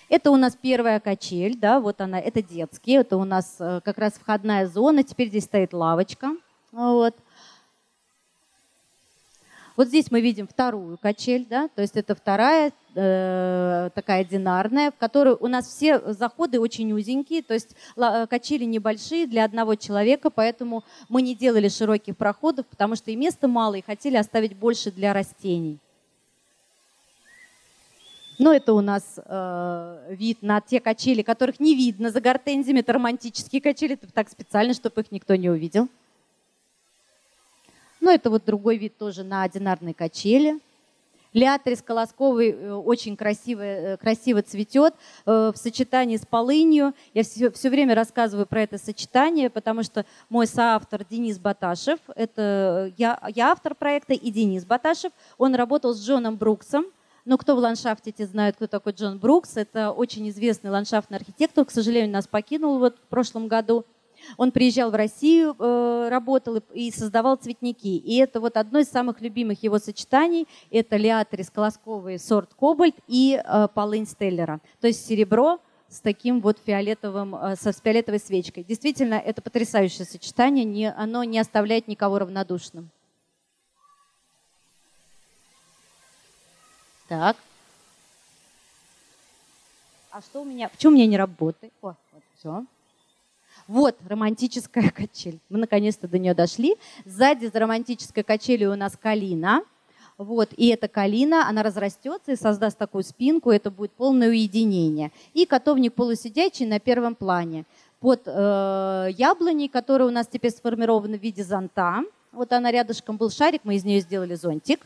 Это 0.10 0.32
у 0.32 0.36
нас 0.36 0.58
первая 0.62 1.00
качель, 1.00 1.58
да, 1.58 1.80
вот 1.80 2.02
она, 2.02 2.20
это 2.20 2.42
детский, 2.42 2.94
это 2.94 3.16
у 3.16 3.24
нас 3.24 3.56
э, 3.60 3.80
как 3.86 3.98
раз 3.98 4.14
входная 4.14 4.68
зона, 4.68 5.04
теперь 5.04 5.30
здесь 5.30 5.46
стоит 5.46 5.72
лавочка, 5.74 6.36
вот. 6.74 7.16
Вот 9.82 9.88
здесь 9.88 10.12
мы 10.12 10.22
видим 10.22 10.48
вторую 10.48 11.00
качель, 11.00 11.48
да, 11.50 11.68
то 11.68 11.82
есть 11.82 11.98
это 11.98 12.14
вторая 12.14 12.72
э, 12.94 13.90
такая 13.96 14.24
динарная, 14.24 14.92
в 14.92 14.96
которой 14.96 15.34
у 15.34 15.48
нас 15.48 15.66
все 15.66 16.00
заходы 16.14 16.60
очень 16.60 16.94
узенькие, 16.94 17.42
то 17.42 17.56
есть 17.56 17.76
э, 17.98 18.28
качели 18.30 18.64
небольшие 18.64 19.26
для 19.26 19.44
одного 19.44 19.74
человека, 19.74 20.30
поэтому 20.30 20.84
мы 21.10 21.24
не 21.24 21.34
делали 21.34 21.68
широких 21.68 22.16
проходов, 22.16 22.68
потому 22.68 22.96
что 22.96 23.10
и 23.10 23.16
места 23.16 23.48
мало, 23.48 23.74
и 23.74 23.82
хотели 23.82 24.18
оставить 24.18 24.56
больше 24.56 24.92
для 24.92 25.14
растений. 25.14 25.80
Но 28.38 28.54
это 28.54 28.74
у 28.74 28.82
нас 28.82 29.18
э, 29.18 30.16
вид 30.16 30.44
на 30.44 30.62
те 30.62 30.80
качели, 30.80 31.24
которых 31.24 31.60
не 31.60 31.74
видно 31.74 32.12
за 32.12 32.22
гортензиями. 32.22 32.82
Это 32.82 32.94
романтические 32.94 33.64
качели, 33.64 33.96
это 33.96 34.14
так 34.14 34.30
специально, 34.30 34.76
чтобы 34.76 35.02
их 35.02 35.12
никто 35.12 35.36
не 35.36 35.50
увидел. 35.50 35.90
Но 38.02 38.12
это 38.12 38.30
вот 38.30 38.44
другой 38.46 38.78
вид 38.78 38.98
тоже 38.98 39.24
на 39.24 39.44
одинарной 39.44 39.94
качели. 39.94 40.60
Лиатрис 41.34 41.82
колосковый 41.82 42.52
э, 42.52 42.74
очень 42.74 43.16
красиво, 43.16 43.62
э, 43.62 43.98
красиво 43.98 44.42
цветет 44.42 44.94
э, 45.26 45.52
в 45.54 45.58
сочетании 45.58 46.18
с 46.18 46.26
полынью. 46.26 46.94
Я 47.14 47.24
все, 47.24 47.50
все 47.52 47.70
время 47.70 47.96
рассказываю 47.96 48.46
про 48.46 48.64
это 48.64 48.78
сочетание, 48.78 49.50
потому 49.50 49.84
что 49.84 50.06
мой 50.28 50.46
соавтор 50.46 51.06
Денис 51.10 51.40
Баташев, 51.40 52.00
это 52.16 52.92
я, 52.98 53.18
я 53.34 53.52
автор 53.52 53.76
проекта, 53.76 54.14
и 54.14 54.30
Денис 54.30 54.66
Баташев, 54.66 55.14
он 55.38 55.56
работал 55.56 55.94
с 55.94 56.06
Джоном 56.06 56.36
Бруксом, 56.36 56.86
но 57.24 57.38
кто 57.38 57.56
в 57.56 57.60
ландшафте, 57.60 58.12
те 58.12 58.26
знают, 58.26 58.56
кто 58.58 58.68
такой 58.68 58.94
Джон 58.94 59.20
Брукс. 59.20 59.56
Это 59.56 59.92
очень 59.92 60.28
известный 60.30 60.72
ландшафтный 60.72 61.20
архитектор. 61.20 61.64
К 61.64 61.72
сожалению, 61.72 62.12
нас 62.12 62.28
покинул 62.28 62.80
вот 62.80 62.98
в 62.98 63.10
прошлом 63.10 63.48
году. 63.48 63.86
Он 64.38 64.52
приезжал 64.52 64.92
в 64.92 64.96
Россию, 64.96 65.56
э, 65.58 66.08
работал 66.10 66.58
и 66.74 66.92
создавал 66.92 67.36
цветники. 67.36 67.98
И 67.98 68.18
это 68.18 68.40
вот 68.40 68.58
одно 68.58 68.80
из 68.80 68.90
самых 68.90 69.22
любимых 69.22 69.64
его 69.64 69.80
сочетаний. 69.80 70.48
Это 70.70 70.98
лиатрис 70.98 71.50
колосковый 71.50 72.20
сорт 72.20 72.54
кобальт 72.54 72.96
и 73.08 73.42
э, 73.44 73.68
полынь 73.74 74.08
стеллера. 74.08 74.60
То 74.80 74.88
есть 74.88 75.06
серебро 75.06 75.60
с 75.90 76.00
таким 76.00 76.40
вот 76.40 76.58
фиолетовым, 76.66 77.36
э, 77.36 77.56
со, 77.58 77.74
фиолетовой 77.74 78.20
свечкой. 78.20 78.64
Действительно, 78.64 79.16
это 79.16 79.42
потрясающее 79.42 80.06
сочетание. 80.06 80.64
Не, 80.64 80.92
оно 80.92 81.24
не 81.24 81.38
оставляет 81.38 81.88
никого 81.88 82.20
равнодушным. 82.20 82.90
Так. 87.08 87.36
А 90.12 90.22
что 90.22 90.42
у 90.42 90.46
меня? 90.46 90.70
Почему 90.70 90.94
у 90.94 90.96
меня 90.96 91.08
не 91.08 91.18
работает? 91.18 91.74
О, 91.82 91.96
вот 92.14 92.24
все. 92.38 92.66
Вот 93.72 93.96
романтическая 94.06 94.90
качель. 94.96 95.40
Мы 95.48 95.58
наконец-то 95.60 96.06
до 96.06 96.20
нее 96.20 96.34
дошли. 96.34 96.76
Сзади 97.06 97.46
за 97.46 97.58
романтической 97.58 98.22
качелью 98.22 98.74
у 98.74 98.76
нас 98.76 98.98
калина. 99.02 99.62
Вот, 100.18 100.50
и 100.58 100.68
эта 100.68 100.90
калина, 100.90 101.48
она 101.48 101.64
разрастется 101.64 102.34
и 102.34 102.36
создаст 102.36 102.78
такую 102.78 103.04
спинку, 103.04 103.50
это 103.50 103.72
будет 103.72 103.92
полное 103.92 104.28
уединение. 104.28 105.12
И 105.34 105.46
котовник 105.46 105.94
полусидячий 105.94 106.66
на 106.66 106.82
первом 106.82 107.16
плане. 107.16 107.64
Под 108.02 108.24
э, 108.26 109.08
яблоней, 109.18 109.70
которая 109.70 110.10
у 110.10 110.12
нас 110.12 110.28
теперь 110.28 110.52
сформирована 110.52 111.18
в 111.18 111.22
виде 111.22 111.42
зонта. 111.42 112.04
Вот 112.34 112.52
она 112.52 112.72
рядышком 112.72 113.16
был 113.16 113.32
шарик, 113.32 113.62
мы 113.64 113.76
из 113.76 113.86
нее 113.86 114.02
сделали 114.02 114.36
зонтик 114.36 114.82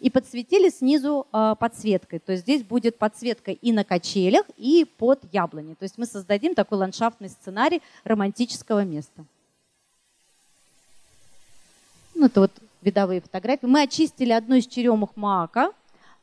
и 0.00 0.10
подсветили 0.10 0.68
снизу 0.70 1.26
э, 1.32 1.54
подсветкой. 1.58 2.18
То 2.18 2.32
есть 2.32 2.44
здесь 2.44 2.62
будет 2.62 2.96
подсветка 2.98 3.52
и 3.52 3.72
на 3.72 3.84
качелях, 3.84 4.44
и 4.56 4.86
под 4.96 5.20
яблони. 5.32 5.74
То 5.74 5.84
есть 5.84 5.98
мы 5.98 6.06
создадим 6.06 6.54
такой 6.54 6.78
ландшафтный 6.78 7.28
сценарий 7.28 7.82
романтического 8.04 8.84
места. 8.84 9.24
Ну, 12.14 12.26
это 12.26 12.40
вот 12.40 12.52
видовые 12.82 13.20
фотографии. 13.20 13.66
Мы 13.66 13.82
очистили 13.82 14.32
одну 14.32 14.56
из 14.56 14.66
черемух 14.66 15.10
мака. 15.16 15.72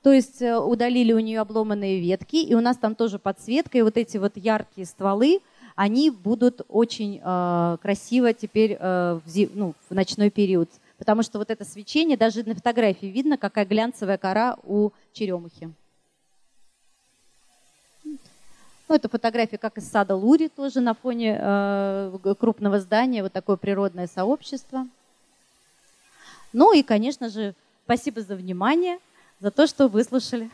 То 0.05 0.11
есть 0.11 0.41
э, 0.41 0.57
удалили 0.57 1.13
у 1.13 1.19
нее 1.19 1.39
обломанные 1.39 1.99
ветки, 1.99 2.35
и 2.35 2.53
у 2.53 2.61
нас 2.61 2.77
там 2.77 2.93
тоже 2.93 3.17
подсветка, 3.17 3.79
и 3.79 3.81
вот 3.81 3.97
эти 3.97 4.17
вот 4.17 4.33
яркие 4.35 4.85
стволы, 4.85 5.39
они 5.75 6.11
будут 6.11 6.61
очень 6.69 7.19
э, 7.23 7.77
красиво 7.81 8.31
теперь 8.33 8.77
э, 8.79 9.19
в, 9.25 9.55
ну, 9.55 9.73
в 9.89 9.95
ночной 9.95 10.29
период. 10.29 10.69
Потому 10.97 11.23
что 11.23 11.39
вот 11.39 11.49
это 11.51 11.65
свечение, 11.65 12.17
даже 12.17 12.43
на 12.43 12.55
фотографии 12.55 13.07
видно, 13.07 13.37
какая 13.37 13.65
глянцевая 13.65 14.17
кора 14.17 14.57
у 14.63 14.91
черемухи. 15.13 15.71
Ну, 18.87 18.93
это 18.93 19.09
фотография 19.09 19.57
как 19.57 19.77
из 19.77 19.89
сада 19.89 20.15
Лури, 20.15 20.47
тоже 20.47 20.79
на 20.79 20.93
фоне 20.93 21.37
э, 21.39 22.35
крупного 22.39 22.79
здания, 22.79 23.23
вот 23.23 23.33
такое 23.33 23.55
природное 23.55 24.07
сообщество. 24.07 24.87
Ну 26.53 26.71
и, 26.71 26.83
конечно 26.83 27.29
же, 27.29 27.55
спасибо 27.83 28.21
за 28.21 28.35
внимание, 28.35 28.99
за 29.39 29.49
то, 29.49 29.65
что 29.65 29.87
выслушали. 29.87 30.49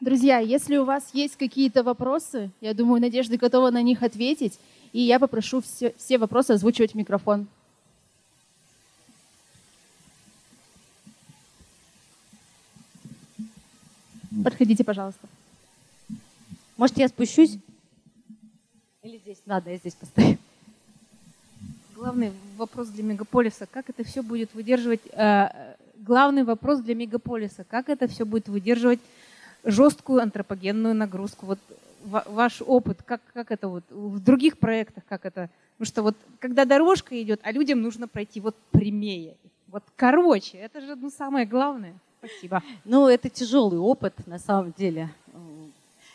Друзья, 0.00 0.38
если 0.38 0.76
у 0.76 0.84
вас 0.84 1.10
есть 1.14 1.36
какие-то 1.36 1.82
вопросы, 1.82 2.50
я 2.60 2.74
думаю, 2.74 3.00
Надежда 3.00 3.38
готова 3.38 3.70
на 3.70 3.80
них 3.82 4.02
ответить, 4.02 4.58
и 4.92 5.00
я 5.00 5.18
попрошу 5.18 5.62
все, 5.62 5.94
все 5.96 6.18
вопросы 6.18 6.50
озвучивать 6.50 6.92
в 6.92 6.96
микрофон. 6.96 7.46
Подходите, 14.44 14.84
пожалуйста. 14.84 15.28
Может, 16.76 16.98
я 16.98 17.08
спущусь? 17.08 17.58
Или 19.02 19.18
здесь? 19.18 19.38
Ладно, 19.46 19.70
я 19.70 19.76
здесь 19.76 19.94
постою. 19.94 20.38
Главный 21.94 22.32
вопрос 22.56 22.88
для 22.88 23.04
мегаполиса, 23.04 23.66
как 23.70 23.90
это 23.90 24.04
все 24.04 24.22
будет 24.22 24.54
выдерживать... 24.54 25.00
Э, 25.12 25.74
главный 25.96 26.44
вопрос 26.44 26.80
для 26.80 26.94
мегаполиса, 26.94 27.64
как 27.64 27.88
это 27.88 28.08
все 28.08 28.24
будет 28.24 28.48
выдерживать 28.48 29.00
жесткую 29.64 30.22
антропогенную 30.22 30.94
нагрузку. 30.94 31.46
Вот 31.46 31.58
ваш 32.04 32.62
опыт, 32.62 33.02
как, 33.02 33.20
как 33.32 33.50
это 33.50 33.68
вот 33.68 33.84
в 33.90 34.18
других 34.20 34.58
проектах, 34.58 35.04
как 35.08 35.24
это... 35.24 35.50
Потому 35.76 35.86
что 35.86 36.02
вот 36.02 36.16
когда 36.38 36.64
дорожка 36.64 37.20
идет, 37.22 37.40
а 37.42 37.52
людям 37.52 37.80
нужно 37.80 38.08
пройти 38.08 38.40
вот 38.40 38.56
прямее. 38.70 39.36
Вот 39.68 39.84
короче, 39.96 40.58
это 40.58 40.80
же 40.80 40.96
ну, 40.96 41.10
самое 41.10 41.46
главное. 41.46 41.94
Спасибо. 42.24 42.62
Ну, 42.84 43.08
это 43.08 43.28
тяжелый 43.28 43.80
опыт, 43.80 44.14
на 44.28 44.38
самом 44.38 44.72
деле. 44.78 45.10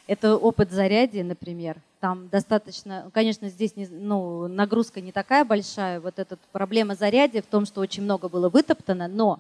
Это 0.08 0.38
опыт 0.38 0.72
зарядья, 0.72 1.22
например. 1.22 1.76
Там 2.00 2.30
достаточно, 2.30 3.12
конечно, 3.14 3.50
здесь 3.50 3.76
не, 3.76 3.88
ну, 3.88 4.48
нагрузка 4.48 5.02
не 5.02 5.12
такая 5.12 5.44
большая. 5.44 6.00
Вот 6.00 6.18
эта 6.18 6.38
проблема 6.54 6.96
зарядья 6.96 7.42
в 7.42 7.48
том, 7.48 7.66
что 7.66 7.82
очень 7.82 8.04
много 8.04 8.30
было 8.30 8.48
вытоптано, 8.48 9.10
но 9.10 9.40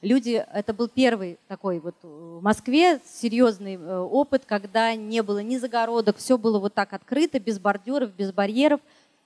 люди, 0.00 0.42
это 0.54 0.72
был 0.72 0.88
первый 0.88 1.38
такой 1.46 1.78
вот 1.78 1.94
в 2.02 2.40
Москве 2.40 3.00
серьезный 3.04 3.74
э, 3.74 3.98
опыт, 3.98 4.44
когда 4.46 4.94
не 4.94 5.22
было 5.22 5.40
ни 5.40 5.58
загородок, 5.58 6.16
все 6.16 6.38
было 6.38 6.58
вот 6.58 6.72
так 6.72 6.94
открыто, 6.94 7.38
без 7.38 7.58
бордюров, 7.58 8.14
без 8.16 8.32
барьеров. 8.32 8.80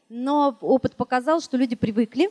Но 0.09 0.57
опыт 0.61 0.97
показал, 0.97 1.41
что 1.41 1.57
люди 1.57 1.77
привыкли, 1.77 2.31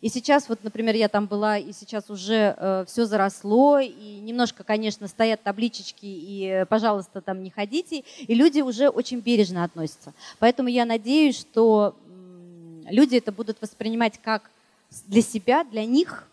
и 0.00 0.08
сейчас, 0.08 0.48
вот, 0.48 0.62
например, 0.62 0.94
я 0.94 1.08
там 1.08 1.26
была, 1.26 1.58
и 1.58 1.72
сейчас 1.72 2.08
уже 2.08 2.54
э, 2.56 2.84
все 2.86 3.04
заросло, 3.04 3.80
и 3.80 4.20
немножко, 4.20 4.62
конечно, 4.62 5.08
стоят 5.08 5.42
табличечки, 5.42 6.06
и, 6.06 6.64
пожалуйста, 6.68 7.20
там 7.20 7.42
не 7.42 7.50
ходите, 7.50 8.04
и 8.18 8.34
люди 8.34 8.60
уже 8.60 8.90
очень 8.90 9.18
бережно 9.18 9.64
относятся. 9.64 10.14
Поэтому 10.38 10.68
я 10.68 10.84
надеюсь, 10.84 11.40
что 11.40 11.96
э, 12.06 12.90
люди 12.90 13.16
это 13.16 13.32
будут 13.32 13.60
воспринимать 13.60 14.20
как 14.22 14.50
для 15.08 15.20
себя, 15.20 15.64
для 15.64 15.84
них, 15.84 16.28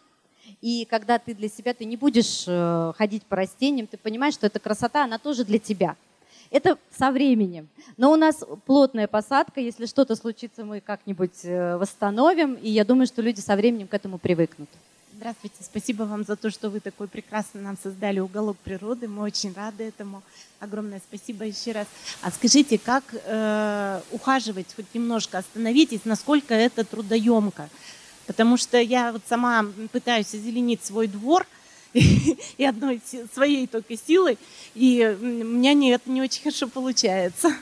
и 0.62 0.86
когда 0.88 1.18
ты 1.18 1.34
для 1.34 1.50
себя, 1.50 1.74
ты 1.74 1.86
не 1.86 1.98
будешь 1.98 2.46
э, 2.48 2.94
ходить 2.96 3.24
по 3.24 3.36
растениям, 3.36 3.88
ты 3.88 3.98
понимаешь, 3.98 4.36
что 4.36 4.46
эта 4.46 4.60
красота, 4.60 5.06
она 5.06 5.18
тоже 5.18 5.44
для 5.44 5.58
тебя. 5.58 5.96
Это 6.52 6.78
со 6.98 7.12
временем. 7.12 7.68
Но 7.98 8.12
у 8.12 8.16
нас 8.16 8.44
плотная 8.66 9.08
посадка. 9.08 9.60
Если 9.60 9.86
что-то 9.86 10.16
случится, 10.16 10.64
мы 10.64 10.80
как-нибудь 10.80 11.44
э, 11.44 11.78
восстановим. 11.78 12.56
И 12.56 12.70
я 12.70 12.86
думаю, 12.86 13.08
что 13.08 13.22
люди 13.22 13.40
со 13.40 13.56
временем 13.56 13.88
к 13.88 13.94
этому 13.94 14.18
привыкнут. 14.18 14.70
Здравствуйте, 15.18 15.56
спасибо 15.62 16.04
вам 16.04 16.26
за 16.26 16.36
то, 16.36 16.50
что 16.50 16.70
вы 16.70 16.82
такой 16.82 17.08
прекрасно 17.08 17.62
нам 17.62 17.78
создали 17.82 18.20
уголок 18.20 18.58
природы. 18.58 19.08
Мы 19.08 19.24
очень 19.24 19.54
рады 19.54 19.86
этому. 19.86 20.22
Огромное 20.60 21.00
спасибо 21.00 21.46
еще 21.46 21.72
раз. 21.72 21.88
А 22.22 22.32
скажите, 22.32 22.78
как 22.78 23.04
э, 23.14 24.02
ухаживать, 24.12 24.68
хоть 24.76 24.94
немножко 24.94 25.38
остановитесь, 25.38 26.02
насколько 26.04 26.54
это 26.54 26.84
трудоемко? 26.84 27.70
Потому 28.28 28.58
что 28.58 28.78
я 28.78 29.14
вот 29.14 29.22
сама 29.28 29.66
пытаюсь 29.92 30.34
озеленить 30.34 30.84
свой 30.84 31.08
двор– 31.08 31.48
и 32.58 32.66
одной 32.66 33.02
своей 33.34 33.68
только 33.68 33.96
силой, 33.98 34.38
и 34.74 35.18
у 35.20 35.24
меня 35.24 35.74
не, 35.74 35.92
это 35.92 36.10
не 36.10 36.22
очень 36.22 36.44
хорошо 36.44 36.68
получается. 36.68 37.54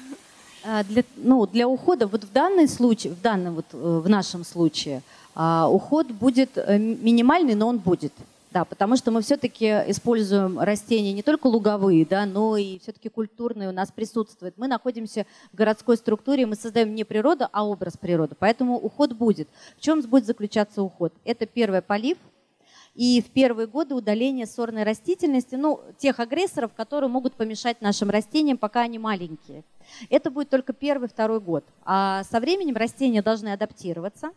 А, 0.66 0.84
для, 0.84 1.04
ну, 1.18 1.46
для 1.46 1.68
ухода, 1.68 2.08
вот 2.08 2.24
в 2.24 2.32
данном 2.32 2.68
случае, 2.68 3.14
в 3.14 3.22
данном 3.22 3.56
вот, 3.56 3.66
э, 3.74 3.78
в 3.78 4.10
нашем 4.10 4.44
случае, 4.44 5.04
а, 5.36 5.70
уход 5.70 6.08
будет 6.08 6.52
э, 6.56 6.80
минимальный, 6.80 7.54
но 7.54 7.68
он 7.68 7.78
будет. 7.78 8.14
Да, 8.52 8.66
потому 8.66 8.96
что 8.98 9.10
мы 9.10 9.22
все-таки 9.24 9.66
используем 9.88 10.60
растения 10.60 11.12
не 11.12 11.24
только 11.24 11.48
луговые, 11.48 12.06
да, 12.06 12.28
но 12.28 12.56
и 12.56 12.80
все-таки 12.80 13.10
культурные 13.10 13.70
у 13.70 13.72
нас 13.72 13.92
присутствуют. 13.92 14.56
Мы 14.58 14.68
находимся 14.68 15.26
в 15.52 15.56
городской 15.58 15.98
структуре, 15.98 16.46
мы 16.46 16.56
создаем 16.56 16.94
не 16.94 17.04
природу, 17.04 17.48
а 17.52 17.66
образ 17.68 17.98
природы. 17.98 18.36
Поэтому 18.38 18.78
уход 18.78 19.14
будет. 19.14 19.48
В 19.78 19.82
чем 19.82 20.02
будет 20.02 20.28
заключаться 20.28 20.84
уход? 20.84 21.14
Это 21.26 21.46
первое 21.46 21.82
полив– 21.82 22.18
и 22.96 23.22
в 23.22 23.32
первые 23.32 23.68
годы 23.68 23.96
удаление 23.96 24.46
сорной 24.46 24.84
растительности, 24.84 25.56
ну, 25.56 25.82
тех 25.98 26.20
агрессоров, 26.20 26.74
которые 26.74 27.10
могут 27.10 27.34
помешать 27.34 27.82
нашим 27.82 28.10
растениям, 28.10 28.58
пока 28.58 28.82
они 28.82 29.00
маленькие. 29.00 29.64
Это 30.10 30.30
будет 30.30 30.50
только 30.50 30.74
первый, 30.74 31.10
второй 31.10 31.40
год. 31.40 31.66
А 31.84 32.24
со 32.26 32.40
временем 32.40 32.76
растения 32.76 33.24
должны 33.24 33.50
адаптироваться, 33.50 34.32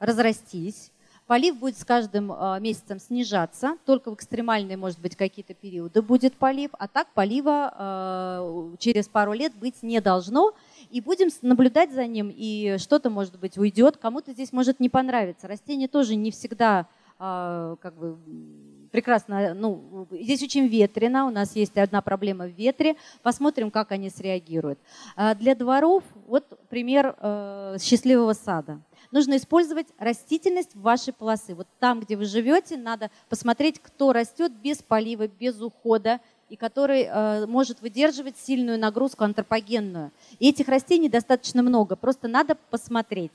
разрастись. 0.00 0.90
Полив 1.28 1.56
будет 1.56 1.78
с 1.78 1.84
каждым 1.84 2.32
а, 2.32 2.58
месяцем 2.58 2.98
снижаться, 2.98 3.78
только 3.86 4.10
в 4.10 4.14
экстремальные, 4.14 4.76
может 4.76 4.98
быть, 4.98 5.14
какие-то 5.14 5.54
периоды 5.54 6.02
будет 6.02 6.34
полив, 6.34 6.70
а 6.72 6.88
так 6.88 7.06
полива 7.14 7.72
а, 7.72 8.74
через 8.80 9.06
пару 9.06 9.32
лет 9.32 9.54
быть 9.54 9.82
не 9.82 10.00
должно. 10.00 10.52
И 10.90 11.00
будем 11.00 11.28
наблюдать 11.40 11.92
за 11.92 12.08
ним, 12.08 12.30
и 12.34 12.76
что-то, 12.78 13.08
может 13.08 13.38
быть, 13.38 13.56
уйдет, 13.56 13.96
кому-то 13.96 14.32
здесь 14.32 14.52
может 14.52 14.80
не 14.80 14.88
понравиться. 14.88 15.46
Растения 15.46 15.86
тоже 15.86 16.16
не 16.16 16.32
всегда 16.32 16.88
как 17.22 17.94
бы 17.96 18.18
прекрасно, 18.90 19.54
ну, 19.54 20.06
здесь 20.10 20.42
очень 20.42 20.66
ветрено, 20.66 21.26
у 21.26 21.30
нас 21.30 21.54
есть 21.54 21.76
одна 21.78 22.02
проблема 22.02 22.46
в 22.46 22.50
ветре, 22.50 22.96
посмотрим, 23.22 23.70
как 23.70 23.92
они 23.92 24.10
среагируют. 24.10 24.78
А, 25.16 25.34
для 25.34 25.54
дворов, 25.54 26.02
вот 26.26 26.44
пример 26.68 27.16
э, 27.18 27.76
счастливого 27.80 28.32
сада. 28.32 28.80
Нужно 29.10 29.36
использовать 29.36 29.86
растительность 29.98 30.74
в 30.74 30.80
вашей 30.80 31.12
полосы. 31.12 31.54
Вот 31.54 31.68
там, 31.78 32.00
где 32.00 32.16
вы 32.16 32.24
живете, 32.24 32.76
надо 32.76 33.10
посмотреть, 33.28 33.80
кто 33.80 34.12
растет 34.12 34.52
без 34.52 34.82
полива, 34.82 35.28
без 35.28 35.60
ухода, 35.60 36.20
и 36.48 36.56
который 36.56 37.04
э, 37.04 37.46
может 37.46 37.80
выдерживать 37.80 38.36
сильную 38.36 38.78
нагрузку 38.78 39.24
антропогенную. 39.24 40.10
И 40.38 40.50
этих 40.50 40.68
растений 40.68 41.08
достаточно 41.08 41.62
много, 41.62 41.96
просто 41.96 42.28
надо 42.28 42.56
посмотреть. 42.68 43.32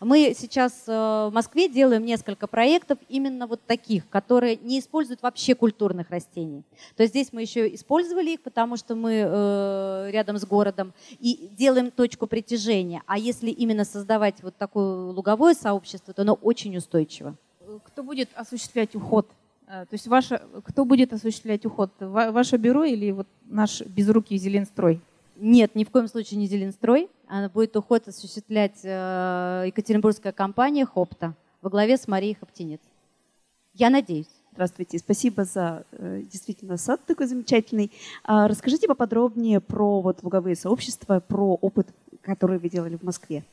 Мы 0.00 0.34
сейчас 0.36 0.84
э, 0.86 0.92
в 0.92 1.30
Москве 1.32 1.68
делаем 1.68 2.04
несколько 2.04 2.46
проектов 2.46 2.98
именно 3.08 3.46
вот 3.46 3.60
таких, 3.66 4.08
которые 4.08 4.56
не 4.56 4.80
используют 4.80 5.22
вообще 5.22 5.54
культурных 5.54 6.10
растений. 6.10 6.64
То 6.96 7.02
есть 7.02 7.12
здесь 7.12 7.32
мы 7.32 7.42
еще 7.42 7.72
использовали 7.74 8.30
их, 8.30 8.42
потому 8.42 8.76
что 8.76 8.94
мы 8.94 9.24
э, 9.26 10.10
рядом 10.10 10.38
с 10.38 10.44
городом, 10.44 10.92
и 11.18 11.48
делаем 11.56 11.90
точку 11.90 12.26
притяжения. 12.26 13.02
А 13.06 13.18
если 13.18 13.50
именно 13.50 13.84
создавать 13.84 14.42
вот 14.42 14.56
такое 14.56 15.12
луговое 15.12 15.54
сообщество, 15.54 16.12
то 16.12 16.22
оно 16.22 16.34
очень 16.34 16.76
устойчиво. 16.76 17.36
Кто 17.84 18.02
будет 18.02 18.28
осуществлять 18.34 18.94
уход? 18.94 19.28
Э, 19.66 19.86
то 19.88 19.94
есть 19.94 20.06
ваше, 20.06 20.42
кто 20.64 20.84
будет 20.84 21.12
осуществлять 21.12 21.64
уход? 21.64 21.90
Ваше 22.00 22.56
бюро 22.56 22.84
или 22.84 23.12
вот 23.12 23.26
наш 23.44 23.80
безрукий 23.80 24.36
Зеленстрой? 24.36 25.00
Нет, 25.38 25.74
ни 25.74 25.84
в 25.84 25.90
коем 25.90 26.08
случае 26.08 26.38
не 26.38 26.46
Зеленстрой. 26.46 27.08
Она 27.28 27.48
будет 27.48 27.76
уход 27.76 28.08
осуществлять 28.08 28.80
э, 28.82 29.64
екатеринбургская 29.66 30.32
компания 30.32 30.86
«Хопта» 30.86 31.34
во 31.60 31.70
главе 31.70 31.96
с 31.96 32.08
Марией 32.08 32.34
Хоптинец. 32.34 32.80
Я 33.74 33.90
надеюсь. 33.90 34.30
Здравствуйте, 34.52 34.98
спасибо 34.98 35.44
за 35.44 35.84
э, 35.92 36.22
действительно 36.22 36.78
сад 36.78 37.04
такой 37.04 37.26
замечательный. 37.26 37.92
А, 38.24 38.48
расскажите 38.48 38.88
поподробнее 38.88 39.60
про 39.60 40.00
вот 40.00 40.22
луговые 40.22 40.56
сообщества, 40.56 41.20
про 41.20 41.58
опыт, 41.60 41.88
который 42.22 42.58
вы 42.58 42.70
делали 42.70 42.96
в 42.96 43.02
Москве. 43.02 43.44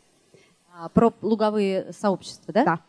А, 0.74 0.88
про 0.88 1.14
луговые 1.22 1.92
сообщества, 1.92 2.54
да? 2.54 2.64
Да. 2.64 2.80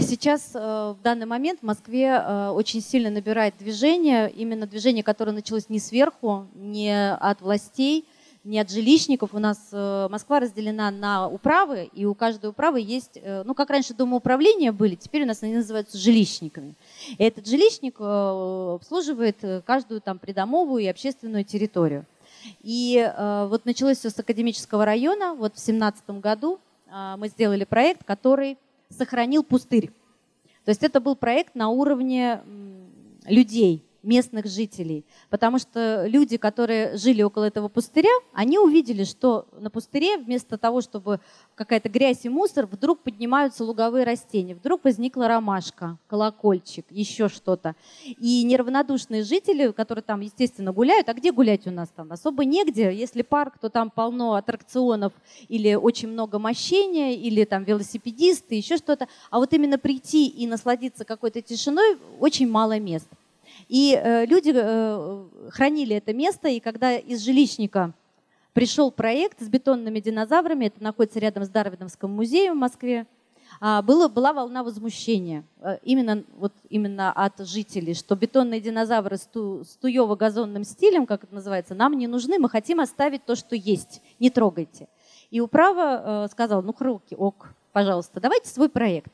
Сейчас, 0.00 0.52
э, 0.54 0.58
в 0.58 1.02
данный 1.02 1.26
момент, 1.26 1.60
в 1.60 1.62
Москве 1.62 2.06
э, 2.06 2.48
очень 2.48 2.80
сильно 2.80 3.10
набирает 3.10 3.54
движение, 3.58 4.30
именно 4.30 4.66
движение, 4.66 5.02
которое 5.02 5.32
началось 5.32 5.68
не 5.68 5.78
сверху, 5.78 6.46
не 6.54 7.12
от 7.14 7.40
властей, 7.40 8.04
не 8.42 8.58
от 8.58 8.70
жилищников. 8.70 9.34
У 9.34 9.38
нас 9.38 9.68
э, 9.72 10.08
Москва 10.10 10.40
разделена 10.40 10.90
на 10.90 11.28
управы, 11.28 11.88
и 11.92 12.04
у 12.04 12.14
каждой 12.14 12.50
управы 12.50 12.80
есть, 12.80 13.18
ну, 13.44 13.54
как 13.54 13.70
раньше 13.70 13.94
домоуправления 13.94 14.72
были, 14.72 14.94
теперь 14.94 15.22
у 15.22 15.26
нас 15.26 15.42
они 15.42 15.54
называются 15.54 15.98
жилищниками. 15.98 16.74
И 17.18 17.22
этот 17.22 17.46
жилищник 17.46 18.00
обслуживает 18.00 19.36
каждую 19.64 20.00
там 20.00 20.18
придомовую 20.18 20.82
и 20.82 20.88
общественную 20.88 21.44
территорию. 21.44 22.06
И 22.62 23.06
вот 23.48 23.66
началось 23.66 23.98
все 23.98 24.08
с 24.08 24.18
академического 24.18 24.84
района. 24.86 25.34
Вот 25.34 25.52
в 25.52 25.64
2017 25.64 26.10
году 26.20 26.58
мы 27.18 27.28
сделали 27.28 27.64
проект, 27.64 28.04
который 28.04 28.56
сохранил 28.90 29.42
пустырь. 29.42 29.90
То 30.64 30.70
есть 30.70 30.82
это 30.82 31.00
был 31.00 31.16
проект 31.16 31.54
на 31.54 31.68
уровне 31.68 32.42
людей, 33.26 33.84
местных 34.02 34.46
жителей. 34.46 35.04
Потому 35.28 35.58
что 35.58 36.06
люди, 36.06 36.36
которые 36.36 36.96
жили 36.96 37.22
около 37.22 37.44
этого 37.44 37.68
пустыря, 37.68 38.10
они 38.32 38.58
увидели, 38.58 39.04
что 39.04 39.46
на 39.58 39.70
пустыре 39.70 40.18
вместо 40.18 40.58
того, 40.58 40.80
чтобы 40.80 41.20
какая-то 41.54 41.88
грязь 41.88 42.24
и 42.24 42.28
мусор, 42.28 42.66
вдруг 42.66 43.00
поднимаются 43.00 43.64
луговые 43.64 44.04
растения. 44.04 44.54
Вдруг 44.54 44.84
возникла 44.84 45.28
ромашка, 45.28 45.98
колокольчик, 46.08 46.86
еще 46.90 47.28
что-то. 47.28 47.74
И 48.04 48.42
неравнодушные 48.44 49.22
жители, 49.22 49.72
которые 49.72 50.02
там, 50.02 50.20
естественно, 50.20 50.72
гуляют, 50.72 51.08
а 51.08 51.14
где 51.14 51.32
гулять 51.32 51.66
у 51.66 51.70
нас 51.70 51.88
там? 51.94 52.12
Особо 52.12 52.44
негде. 52.44 52.92
Если 52.94 53.22
парк, 53.22 53.58
то 53.60 53.68
там 53.68 53.90
полно 53.90 54.34
аттракционов 54.34 55.12
или 55.48 55.74
очень 55.74 56.08
много 56.08 56.38
мощения, 56.38 57.14
или 57.14 57.44
там 57.44 57.64
велосипедисты, 57.64 58.54
еще 58.54 58.76
что-то. 58.76 59.08
А 59.30 59.38
вот 59.38 59.52
именно 59.52 59.78
прийти 59.78 60.26
и 60.26 60.46
насладиться 60.46 61.04
какой-то 61.04 61.42
тишиной 61.42 61.98
очень 62.18 62.48
мало 62.48 62.78
мест. 62.78 63.08
И 63.70 63.94
э, 63.94 64.26
люди 64.26 64.52
э, 64.52 65.24
хранили 65.50 65.94
это 65.94 66.12
место, 66.12 66.48
и 66.48 66.58
когда 66.58 66.96
из 66.96 67.24
жилищника 67.24 67.94
пришел 68.52 68.90
проект 68.90 69.40
с 69.40 69.48
бетонными 69.48 70.00
динозаврами, 70.00 70.64
это 70.64 70.82
находится 70.82 71.20
рядом 71.20 71.44
с 71.44 71.48
Дарвиновским 71.48 72.10
музеем 72.10 72.54
в 72.54 72.58
Москве, 72.58 73.06
а, 73.60 73.80
было, 73.82 74.08
была 74.08 74.32
волна 74.32 74.64
возмущения 74.64 75.44
э, 75.60 75.78
именно, 75.84 76.24
вот, 76.36 76.52
именно 76.68 77.12
от 77.12 77.38
жителей, 77.46 77.94
что 77.94 78.16
бетонные 78.16 78.60
динозавры 78.60 79.16
с, 79.16 79.26
ту, 79.26 79.62
с 79.62 79.76
туево-газонным 79.76 80.64
стилем, 80.64 81.06
как 81.06 81.22
это 81.22 81.32
называется, 81.32 81.76
нам 81.76 81.96
не 81.96 82.08
нужны, 82.08 82.40
мы 82.40 82.48
хотим 82.48 82.80
оставить 82.80 83.24
то, 83.24 83.36
что 83.36 83.54
есть, 83.54 84.02
не 84.18 84.30
трогайте. 84.30 84.88
И 85.30 85.40
управа 85.40 86.24
э, 86.24 86.28
сказал, 86.32 86.60
ну, 86.62 86.74
руки, 86.76 87.14
ок, 87.14 87.54
пожалуйста, 87.70 88.18
давайте 88.18 88.48
свой 88.48 88.68
проект. 88.68 89.12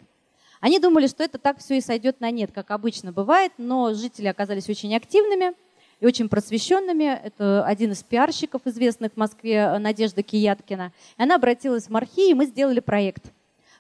Они 0.67 0.81
думали, 0.81 1.07
что 1.07 1.23
это 1.23 1.39
так 1.39 1.59
все 1.59 1.79
и 1.79 1.81
сойдет 1.81 2.21
на 2.21 2.29
нет, 2.33 2.51
как 2.53 2.73
обычно 2.73 3.13
бывает, 3.13 3.53
но 3.57 3.95
жители 3.95 4.27
оказались 4.27 4.69
очень 4.69 4.97
активными 4.97 5.53
и 6.01 6.07
очень 6.07 6.29
просвещенными. 6.29 7.05
Это 7.05 7.65
один 7.65 7.93
из 7.93 8.03
пиарщиков, 8.03 8.63
известных 8.65 9.13
в 9.13 9.17
Москве, 9.17 9.79
Надежда 9.79 10.25
Кияткина. 10.25 10.91
И 11.19 11.23
она 11.23 11.37
обратилась 11.37 11.85
в 11.85 11.91
Мархи, 11.91 12.31
и 12.31 12.35
мы 12.35 12.47
сделали 12.47 12.81
проект. 12.81 13.27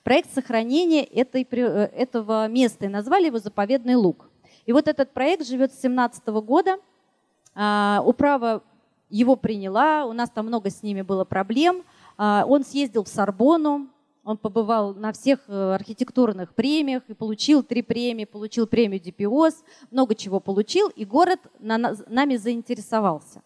Проект 0.05 0.33
сохранения 0.33 1.03
этой, 1.03 1.45
э, 1.51 1.91
этого 1.93 2.47
места, 2.47 2.85
и 2.85 2.89
назвали 2.89 3.27
его 3.27 3.41
«Заповедный 3.41 3.97
луг». 3.97 4.31
И 4.65 4.73
вот 4.73 4.87
этот 4.87 5.11
проект 5.11 5.45
живет 5.45 5.73
с 5.73 5.81
2017 5.81 6.41
года. 6.41 6.79
А, 7.57 8.01
управа 8.07 8.63
его 9.11 9.35
приняла, 9.35 10.05
у 10.05 10.13
нас 10.13 10.31
там 10.31 10.47
много 10.47 10.71
с 10.71 10.85
ними 10.85 11.03
было 11.03 11.25
проблем. 11.25 11.83
А, 12.17 12.45
он 12.47 12.65
съездил 12.65 13.03
в 13.03 13.09
Сорбону, 13.09 13.89
он 14.27 14.37
побывал 14.37 14.93
на 14.93 15.13
всех 15.13 15.39
э, 15.47 15.75
архитектурных 15.75 16.53
премиях 16.53 17.05
и 17.07 17.15
получил 17.15 17.63
три 17.63 17.81
премии, 17.81 18.25
получил 18.25 18.67
премию 18.67 19.01
Дипиос, 19.01 19.63
много 19.93 20.17
чего 20.17 20.41
получил, 20.41 20.89
и 20.89 21.05
город 21.05 21.39
на, 21.61 21.95
нами 22.09 22.35
заинтересовался. 22.35 23.43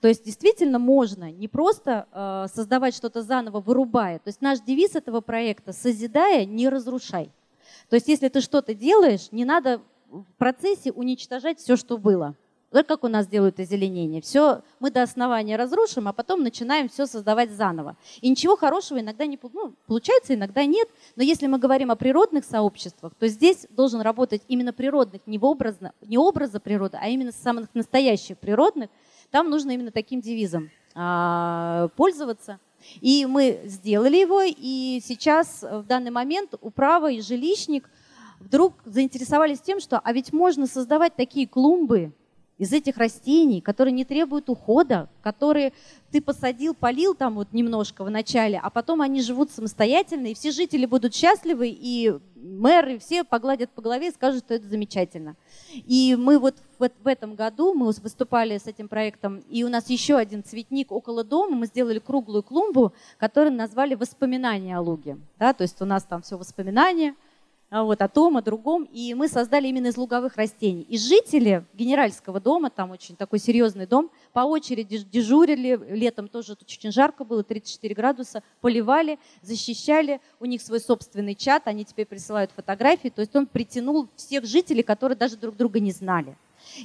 То 0.00 0.08
есть 0.08 0.24
действительно 0.24 0.80
можно 0.80 1.30
не 1.30 1.46
просто 1.46 2.08
э, 2.10 2.46
создавать 2.52 2.96
что-то 2.96 3.22
заново, 3.22 3.60
вырубая. 3.60 4.18
То 4.18 4.28
есть 4.28 4.42
наш 4.42 4.60
девиз 4.60 4.96
этого 4.96 5.20
проекта 5.20 5.72
«Созидая, 5.72 6.44
не 6.44 6.68
разрушай». 6.68 7.30
То 7.88 7.94
есть 7.94 8.08
если 8.08 8.28
ты 8.28 8.40
что-то 8.40 8.74
делаешь, 8.74 9.28
не 9.30 9.44
надо 9.44 9.80
в 10.10 10.24
процессе 10.38 10.90
уничтожать 10.90 11.60
все, 11.60 11.76
что 11.76 11.98
было. 11.98 12.34
Как 12.72 13.04
у 13.04 13.08
нас 13.08 13.26
делают 13.26 13.58
озеленение. 13.60 14.20
Все 14.20 14.62
мы 14.80 14.90
до 14.90 15.02
основания 15.02 15.56
разрушим, 15.56 16.08
а 16.08 16.12
потом 16.12 16.42
начинаем 16.42 16.88
все 16.88 17.06
создавать 17.06 17.50
заново. 17.50 17.96
И 18.20 18.28
ничего 18.28 18.56
хорошего 18.56 19.00
иногда 19.00 19.24
не 19.24 19.38
ну, 19.52 19.74
получается, 19.86 20.34
иногда 20.34 20.64
нет. 20.64 20.88
Но 21.14 21.22
если 21.22 21.46
мы 21.46 21.58
говорим 21.58 21.90
о 21.90 21.96
природных 21.96 22.44
сообществах, 22.44 23.14
то 23.18 23.28
здесь 23.28 23.66
должен 23.70 24.00
работать 24.00 24.42
именно 24.48 24.72
природных, 24.72 25.22
не, 25.26 25.38
образно, 25.38 25.92
не 26.02 26.18
образа 26.18 26.60
природы, 26.60 26.98
а 27.00 27.08
именно 27.08 27.32
самых 27.32 27.68
настоящих 27.72 28.36
природных. 28.38 28.90
Там 29.30 29.48
нужно 29.48 29.70
именно 29.70 29.90
таким 29.90 30.20
девизом 30.20 30.70
а, 30.94 31.88
пользоваться. 31.96 32.58
И 33.00 33.26
мы 33.26 33.62
сделали 33.64 34.16
его, 34.16 34.42
и 34.42 35.00
сейчас 35.02 35.62
в 35.62 35.84
данный 35.84 36.10
момент 36.10 36.54
управа 36.60 37.10
и 37.10 37.20
жилищник 37.20 37.88
вдруг 38.40 38.74
заинтересовались 38.84 39.60
тем, 39.60 39.80
что 39.80 39.98
а 39.98 40.12
ведь 40.12 40.32
можно 40.32 40.66
создавать 40.66 41.16
такие 41.16 41.48
клумбы, 41.48 42.12
из 42.58 42.72
этих 42.72 42.96
растений, 42.96 43.60
которые 43.60 43.92
не 43.92 44.04
требуют 44.04 44.48
ухода, 44.48 45.10
которые 45.22 45.72
ты 46.10 46.22
посадил, 46.22 46.74
полил 46.74 47.14
там 47.14 47.34
вот 47.34 47.52
немножко 47.52 48.02
в 48.02 48.10
начале, 48.10 48.58
а 48.62 48.70
потом 48.70 49.02
они 49.02 49.20
живут 49.20 49.50
самостоятельно, 49.50 50.28
и 50.28 50.34
все 50.34 50.52
жители 50.52 50.86
будут 50.86 51.14
счастливы, 51.14 51.68
и 51.68 52.14
мэры 52.34 52.98
все 52.98 53.24
погладят 53.24 53.70
по 53.70 53.82
голове 53.82 54.08
и 54.08 54.12
скажут, 54.12 54.44
что 54.44 54.54
это 54.54 54.66
замечательно. 54.68 55.36
И 55.74 56.16
мы 56.18 56.38
вот 56.38 56.54
в, 56.78 56.88
в 57.02 57.06
этом 57.06 57.34
году, 57.34 57.74
мы 57.74 57.86
выступали 57.86 58.56
с 58.56 58.66
этим 58.66 58.88
проектом, 58.88 59.42
и 59.50 59.62
у 59.64 59.68
нас 59.68 59.90
еще 59.90 60.16
один 60.16 60.42
цветник 60.42 60.92
около 60.92 61.24
дома, 61.24 61.56
мы 61.56 61.66
сделали 61.66 61.98
круглую 61.98 62.42
клумбу, 62.42 62.94
которую 63.18 63.54
назвали 63.54 63.94
«Воспоминания 63.94 64.78
о 64.78 64.80
луге». 64.80 65.18
Да, 65.38 65.52
то 65.52 65.62
есть 65.62 65.80
у 65.82 65.84
нас 65.84 66.04
там 66.04 66.22
все 66.22 66.38
воспоминания– 66.38 67.14
вот, 67.70 68.00
о 68.00 68.08
том, 68.08 68.36
о 68.36 68.42
другом. 68.42 68.88
И 68.92 69.14
мы 69.14 69.28
создали 69.28 69.68
именно 69.68 69.88
из 69.88 69.96
луговых 69.96 70.36
растений. 70.36 70.82
И 70.82 70.98
жители 70.98 71.64
генеральского 71.74 72.40
дома, 72.40 72.70
там 72.70 72.90
очень 72.90 73.16
такой 73.16 73.38
серьезный 73.38 73.86
дом, 73.86 74.10
по 74.32 74.40
очереди 74.40 74.98
дежурили, 74.98 75.78
летом 75.90 76.28
тоже 76.28 76.56
тут 76.56 76.68
очень 76.68 76.92
жарко 76.92 77.24
было, 77.24 77.42
34 77.42 77.94
градуса, 77.94 78.42
поливали, 78.60 79.18
защищали, 79.42 80.20
у 80.40 80.44
них 80.44 80.62
свой 80.62 80.80
собственный 80.80 81.34
чат, 81.34 81.66
они 81.66 81.84
теперь 81.84 82.06
присылают 82.06 82.50
фотографии, 82.52 83.08
то 83.08 83.20
есть 83.20 83.34
он 83.34 83.46
притянул 83.46 84.08
всех 84.16 84.44
жителей, 84.44 84.82
которые 84.82 85.16
даже 85.16 85.36
друг 85.36 85.56
друга 85.56 85.80
не 85.80 85.92
знали. 85.92 86.36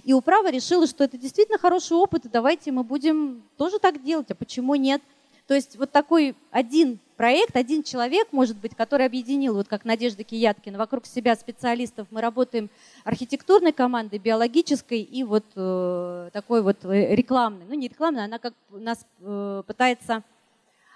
И 0.03 0.13
управа 0.13 0.51
решила, 0.51 0.87
что 0.87 1.03
это 1.03 1.17
действительно 1.17 1.57
хороший 1.57 1.97
опыт, 1.97 2.25
и 2.25 2.29
давайте 2.29 2.71
мы 2.71 2.83
будем 2.83 3.43
тоже 3.57 3.79
так 3.79 4.03
делать, 4.03 4.29
а 4.31 4.35
почему 4.35 4.75
нет? 4.75 5.01
То 5.51 5.55
есть 5.55 5.75
вот 5.75 5.91
такой 5.91 6.33
один 6.49 6.97
проект, 7.17 7.57
один 7.57 7.83
человек, 7.83 8.29
может 8.31 8.55
быть, 8.55 8.73
который 8.73 9.05
объединил, 9.05 9.53
вот 9.53 9.67
как 9.67 9.83
Надежда 9.83 10.23
Кияткина, 10.23 10.77
вокруг 10.77 11.05
себя 11.05 11.35
специалистов. 11.35 12.07
Мы 12.09 12.21
работаем 12.21 12.69
архитектурной 13.03 13.73
командой, 13.73 14.17
биологической 14.17 15.01
и 15.01 15.25
вот 15.25 15.43
э, 15.57 16.29
такой 16.31 16.61
вот 16.61 16.85
э, 16.85 17.13
рекламной. 17.15 17.65
Ну, 17.67 17.73
не 17.73 17.89
рекламной, 17.89 18.23
она 18.23 18.39
как 18.39 18.53
нас 18.69 19.05
э, 19.19 19.63
пытается 19.67 20.23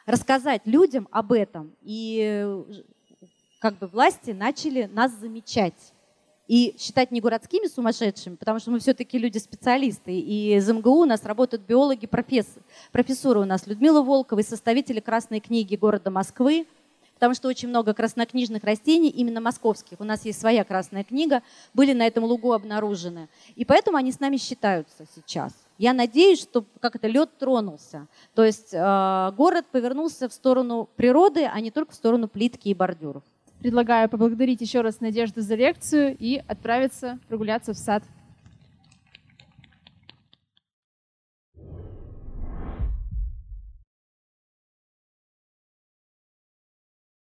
рассказать 0.05 0.61
людям 0.63 1.09
об 1.11 1.33
этом. 1.33 1.73
И 1.81 2.21
э, 2.23 2.63
как 3.59 3.77
бы 3.77 3.87
власти 3.87 4.31
начали 4.31 4.85
нас 4.85 5.11
замечать 5.19 5.91
и 6.47 6.75
считать 6.77 7.11
не 7.11 7.21
городскими 7.21 7.67
сумасшедшими, 7.67 8.35
потому 8.35 8.59
что 8.59 8.71
мы 8.71 8.79
все-таки 8.79 9.17
люди-специалисты. 9.17 10.11
И 10.11 10.55
из 10.55 10.69
МГУ 10.69 11.01
у 11.01 11.05
нас 11.05 11.23
работают 11.23 11.63
биологи, 11.63 12.05
профессор, 12.05 12.63
профессуры 12.91 13.39
у 13.39 13.45
нас 13.45 13.67
Людмила 13.67 14.01
Волкова 14.01 14.41
составители 14.41 14.99
Красной 14.99 15.39
книги 15.39 15.75
города 15.75 16.11
Москвы, 16.11 16.67
потому 17.15 17.33
что 17.33 17.47
очень 17.47 17.69
много 17.69 17.93
краснокнижных 17.93 18.63
растений, 18.63 19.09
именно 19.09 19.41
московских, 19.41 19.99
у 19.99 20.03
нас 20.03 20.25
есть 20.25 20.39
своя 20.39 20.63
красная 20.63 21.03
книга, 21.03 21.41
были 21.73 21.93
на 21.93 22.05
этом 22.05 22.23
лугу 22.25 22.51
обнаружены. 22.51 23.29
И 23.55 23.65
поэтому 23.65 23.97
они 23.97 24.11
с 24.11 24.19
нами 24.19 24.37
считаются 24.37 25.05
сейчас. 25.15 25.53
Я 25.77 25.93
надеюсь, 25.93 26.41
что 26.41 26.63
как 26.79 26.95
это 26.95 27.07
лед 27.07 27.37
тронулся. 27.37 28.07
То 28.33 28.43
есть 28.45 28.73
э, 28.73 29.31
город 29.35 29.65
повернулся 29.71 30.29
в 30.29 30.33
сторону 30.33 30.87
природы, 30.95 31.45
а 31.45 31.59
не 31.59 31.71
только 31.71 31.91
в 31.91 31.95
сторону 31.95 32.27
плитки 32.27 32.69
и 32.69 32.73
бордюров 32.73 33.23
предлагаю 33.65 34.07
поблагодарить 34.09 34.61
еще 34.61 34.81
раз 34.81 35.01
Надежду 35.01 35.41
за 35.41 35.55
лекцию 35.55 36.15
и 36.19 36.39
отправиться 36.47 37.17
прогуляться 37.27 37.73
в 37.73 37.77
сад. 37.77 38.03